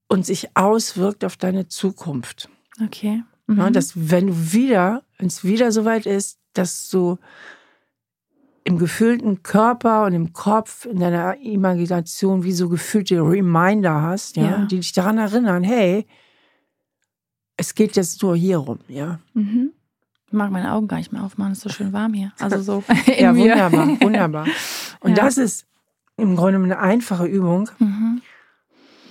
[0.08, 2.50] und sich auswirkt auf deine Zukunft.
[2.82, 3.24] Okay.
[3.48, 3.58] Mhm.
[3.58, 7.18] Ja, dass wenn du wieder, wenn es wieder soweit ist, dass du
[8.66, 14.44] im gefühlten Körper und im Kopf, in deiner Imagination, wie so gefühlte Reminder hast, ja,
[14.44, 14.66] ja.
[14.66, 16.06] die dich daran erinnern, hey,
[17.58, 19.20] es geht jetzt nur hier rum, ja.
[19.34, 19.72] Mhm.
[20.28, 22.32] Ich mag meine Augen gar nicht mehr aufmachen, es ist so schön warm hier.
[22.40, 22.84] Also so.
[23.18, 24.48] ja, wunderbar, wunderbar.
[25.02, 25.24] Und ja.
[25.24, 25.66] das ist
[26.18, 27.70] im Grunde eine einfache Übung.
[27.80, 28.22] Mhm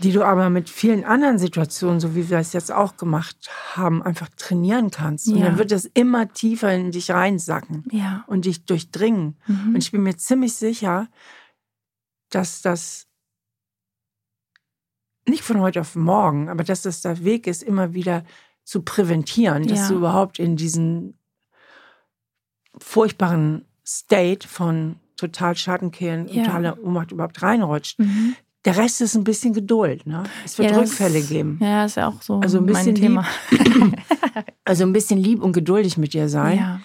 [0.03, 4.03] die du aber mit vielen anderen Situationen, so wie wir es jetzt auch gemacht haben,
[4.03, 5.28] einfach trainieren kannst.
[5.28, 5.34] Ja.
[5.34, 8.24] Und dann wird das immer tiefer in dich reinsacken ja.
[8.26, 9.36] und dich durchdringen.
[9.46, 9.74] Mhm.
[9.74, 11.09] Und ich bin mir ziemlich sicher,
[12.30, 13.07] dass das
[15.28, 18.24] nicht von heute auf morgen, aber dass das der Weg ist, immer wieder
[18.64, 19.88] zu präventieren, dass ja.
[19.88, 21.18] du überhaupt in diesen
[22.78, 27.98] furchtbaren State von total Schattenkehren, totaler Ohnmacht überhaupt reinrutscht.
[27.98, 28.34] Mhm.
[28.64, 30.06] Der Rest ist ein bisschen Geduld.
[30.06, 30.22] Ne?
[30.44, 31.58] Es wird ja, Rückfälle das, geben.
[31.60, 33.26] Ja, ist ja auch so also ein bisschen mein Thema.
[33.50, 33.96] Lieb,
[34.64, 36.58] also ein bisschen lieb und geduldig mit dir sein.
[36.58, 36.80] Ja.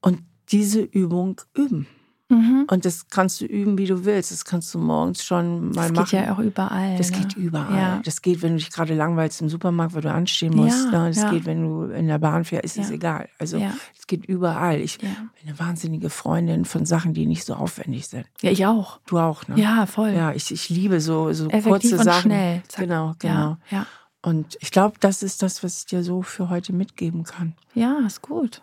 [0.00, 1.86] Und diese Übung üben.
[2.28, 2.66] Mhm.
[2.68, 4.32] Und das kannst du üben, wie du willst.
[4.32, 5.94] Das kannst du morgens schon mal machen.
[5.94, 6.96] Das geht ja auch überall.
[6.96, 7.18] Das ne?
[7.18, 7.76] geht überall.
[7.76, 8.00] Ja.
[8.04, 10.92] Das geht, wenn du dich gerade langweilst im Supermarkt, weil du anstehen musst.
[10.92, 11.08] Ja, ne?
[11.08, 11.30] Das ja.
[11.30, 13.28] geht, wenn du in der Bahn fährst, ist es egal.
[13.38, 13.58] Also
[13.96, 14.80] es geht überall.
[14.80, 15.10] Ich bin
[15.44, 18.26] eine wahnsinnige Freundin von Sachen, die nicht so aufwendig sind.
[18.40, 18.98] Ja, ich auch.
[19.06, 19.60] Du auch, ne?
[19.60, 20.10] Ja, voll.
[20.10, 22.30] Ja, ich, ich liebe so, so Effektiv kurze und Sachen.
[22.30, 22.62] Schnell.
[22.66, 22.80] Zack.
[22.80, 23.56] Genau, genau.
[23.70, 23.86] Ja.
[24.22, 27.54] Und ich glaube, das ist das, was ich dir so für heute mitgeben kann.
[27.74, 28.62] Ja, ist gut.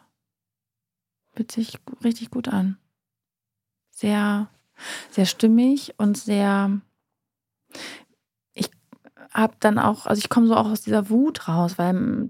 [1.33, 2.77] Fühlt sich richtig gut an
[4.03, 4.47] sehr
[5.11, 6.71] sehr stimmig und sehr.
[8.53, 8.69] Ich
[9.31, 12.29] habe dann auch, also ich komme so auch aus dieser Wut raus, weil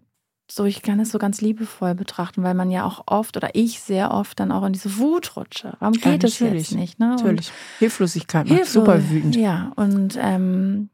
[0.52, 3.80] so, ich kann es so ganz liebevoll betrachten, weil man ja auch oft oder ich
[3.80, 5.76] sehr oft dann auch in diese Wut rutsche.
[5.80, 7.00] Warum geht ja, jetzt nicht?
[7.00, 7.08] Ne?
[7.08, 7.52] Natürlich.
[7.80, 9.36] Hilflosigkeit macht Hilflos super wütend.
[9.36, 10.90] Ja, und ähm,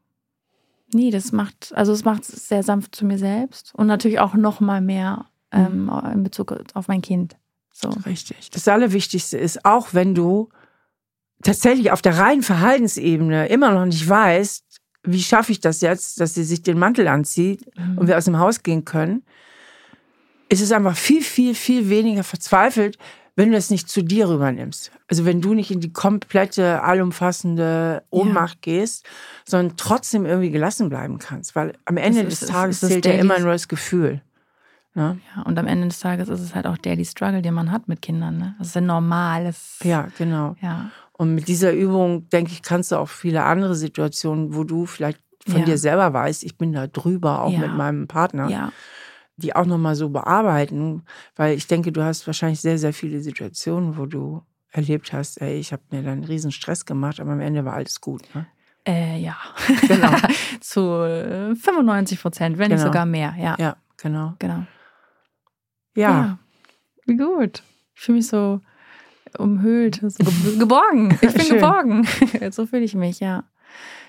[0.94, 4.34] nee, das macht, also es macht es sehr sanft zu mir selbst und natürlich auch
[4.34, 6.12] noch mal mehr ähm, mhm.
[6.12, 7.36] in Bezug auf mein Kind.
[7.72, 7.90] So.
[8.06, 8.50] Richtig.
[8.50, 10.48] Das Allerwichtigste ist, auch wenn du
[11.42, 14.64] tatsächlich auf der reinen Verhaltensebene immer noch nicht weißt,
[15.04, 17.98] wie schaffe ich das jetzt, dass sie sich den Mantel anzieht mhm.
[17.98, 19.22] und wir aus dem Haus gehen können,
[20.48, 22.98] ist es einfach viel, viel, viel weniger verzweifelt,
[23.36, 24.90] wenn du es nicht zu dir rübernimmst.
[25.08, 28.72] Also wenn du nicht in die komplette, allumfassende Ohnmacht ja.
[28.72, 29.06] gehst,
[29.46, 31.54] sondern trotzdem irgendwie gelassen bleiben kannst.
[31.56, 34.20] Weil am Ende ist, des Tages zählt ja immer nur das Gefühl.
[34.94, 35.20] Ne?
[35.34, 37.88] Ja, und am Ende des Tages ist es halt auch Daily Struggle, den man hat
[37.88, 38.38] mit Kindern.
[38.38, 38.56] Ne?
[38.58, 39.78] Das ist ein normales.
[39.84, 40.56] Ja, genau.
[40.60, 40.90] Ja.
[41.20, 45.20] Und mit dieser Übung, denke ich, kannst du auch viele andere Situationen, wo du vielleicht
[45.46, 45.66] von ja.
[45.66, 47.58] dir selber weißt, ich bin da drüber, auch ja.
[47.58, 48.72] mit meinem Partner, ja.
[49.36, 51.02] die auch nochmal so bearbeiten.
[51.36, 54.40] Weil ich denke, du hast wahrscheinlich sehr, sehr viele Situationen, wo du
[54.70, 57.74] erlebt hast, ey, ich habe mir da einen riesen Stress gemacht, aber am Ende war
[57.74, 58.22] alles gut.
[58.34, 58.46] Ne?
[58.88, 59.36] Äh, ja,
[59.88, 60.16] genau.
[60.62, 62.76] Zu 95 äh, Prozent, wenn genau.
[62.76, 63.56] nicht sogar mehr, ja.
[63.58, 64.36] Ja, genau.
[64.38, 64.64] Genau.
[65.94, 66.38] Ja.
[67.04, 67.62] Wie gut.
[67.94, 68.62] Ich fühle mich so
[69.38, 70.24] umhüllt, so
[70.58, 71.18] geborgen.
[71.20, 72.06] Ich bin geborgen.
[72.50, 73.44] so fühle ich mich, ja.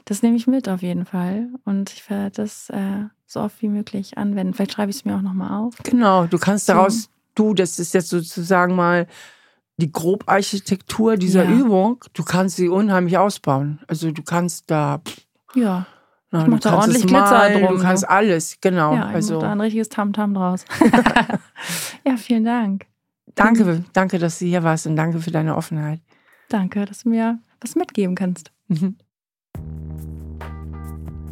[0.05, 1.49] Das nehme ich mit auf jeden Fall.
[1.65, 4.53] Und ich werde das äh, so oft wie möglich anwenden.
[4.53, 5.76] Vielleicht schreibe ich es mir auch nochmal auf.
[5.84, 9.07] Genau, du kannst daraus, du, das ist jetzt sozusagen mal
[9.78, 11.51] die Grobarchitektur dieser ja.
[11.51, 12.03] Übung.
[12.13, 13.80] Du kannst sie unheimlich ausbauen.
[13.88, 15.01] Also du kannst da.
[15.55, 15.86] Ja.
[16.32, 17.78] Na, ich mach da ordentlich Glitzer malen, drum.
[17.78, 18.95] Du kannst alles, genau.
[18.95, 19.41] Ja, ich also.
[19.41, 20.65] da ein richtiges Tamtam -Tam draus.
[22.05, 22.86] ja, vielen Dank.
[23.36, 26.01] Danke, danke, dass du hier warst und danke für deine Offenheit.
[26.49, 28.51] Danke, dass du mir was mitgeben kannst.
[28.67, 28.97] Mhm.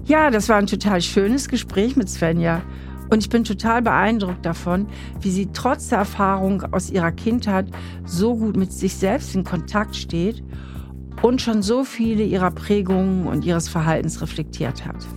[0.06, 2.64] Ja, das war ein total schönes Gespräch mit Svenja.
[3.12, 4.88] Und ich bin total beeindruckt davon,
[5.20, 7.68] wie sie trotz der Erfahrung aus ihrer Kindheit
[8.06, 10.44] so gut mit sich selbst in Kontakt steht
[11.22, 15.08] und schon so viele ihrer Prägungen und ihres Verhaltens reflektiert hat.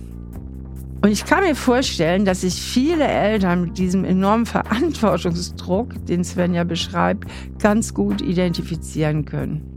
[1.03, 6.53] Und ich kann mir vorstellen, dass sich viele Eltern mit diesem enormen Verantwortungsdruck, den Sven
[6.53, 7.29] ja beschreibt,
[7.59, 9.75] ganz gut identifizieren können.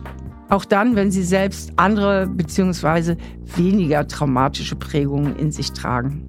[0.51, 3.17] Auch dann, wenn sie selbst andere bzw.
[3.57, 6.23] weniger traumatische Prägungen in sich tragen.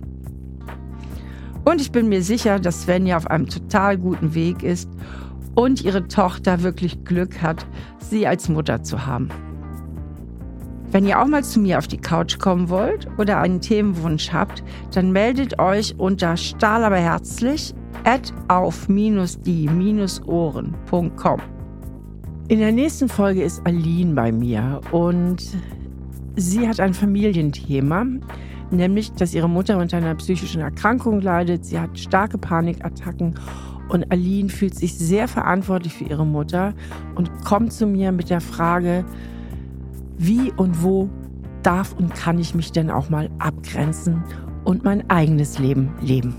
[1.63, 4.89] Und ich bin mir sicher, dass Svenja auf einem total guten Weg ist
[5.53, 7.67] und ihre Tochter wirklich Glück hat,
[7.99, 9.29] sie als Mutter zu haben.
[10.89, 14.63] Wenn ihr auch mal zu mir auf die Couch kommen wollt oder einen Themenwunsch habt,
[14.93, 17.75] dann meldet euch unter stahlaberherzlich
[18.05, 21.41] at auf-die-ohren.com.
[22.47, 25.43] In der nächsten Folge ist Aline bei mir und
[26.37, 28.05] sie hat ein Familienthema,
[28.71, 31.65] nämlich, dass ihre Mutter unter einer psychischen Erkrankung leidet.
[31.65, 33.35] Sie hat starke Panikattacken
[33.89, 36.73] und Aline fühlt sich sehr verantwortlich für ihre Mutter
[37.15, 39.03] und kommt zu mir mit der Frage,
[40.17, 41.09] wie und wo
[41.63, 44.23] darf und kann ich mich denn auch mal abgrenzen
[44.63, 46.35] und mein eigenes Leben leben.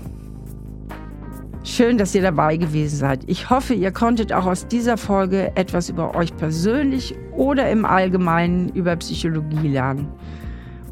[1.63, 3.23] Schön, dass ihr dabei gewesen seid.
[3.27, 8.69] Ich hoffe, ihr konntet auch aus dieser Folge etwas über euch persönlich oder im Allgemeinen
[8.69, 10.07] über Psychologie lernen.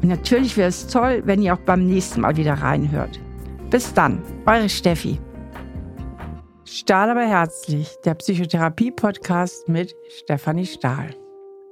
[0.02, 3.18] Und natürlich wäre es toll, wenn ihr auch beim nächsten Mal wieder reinhört.
[3.70, 5.18] Bis dann, eure Steffi.
[6.64, 11.14] Stahl aber herzlich, der Psychotherapie-Podcast mit Stefanie Stahl.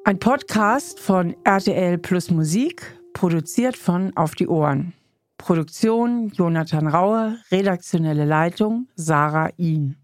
[0.07, 4.93] Ein Podcast von RTL Plus Musik, produziert von Auf die Ohren.
[5.37, 9.97] Produktion Jonathan Raue, redaktionelle Leitung Sarah Ihn.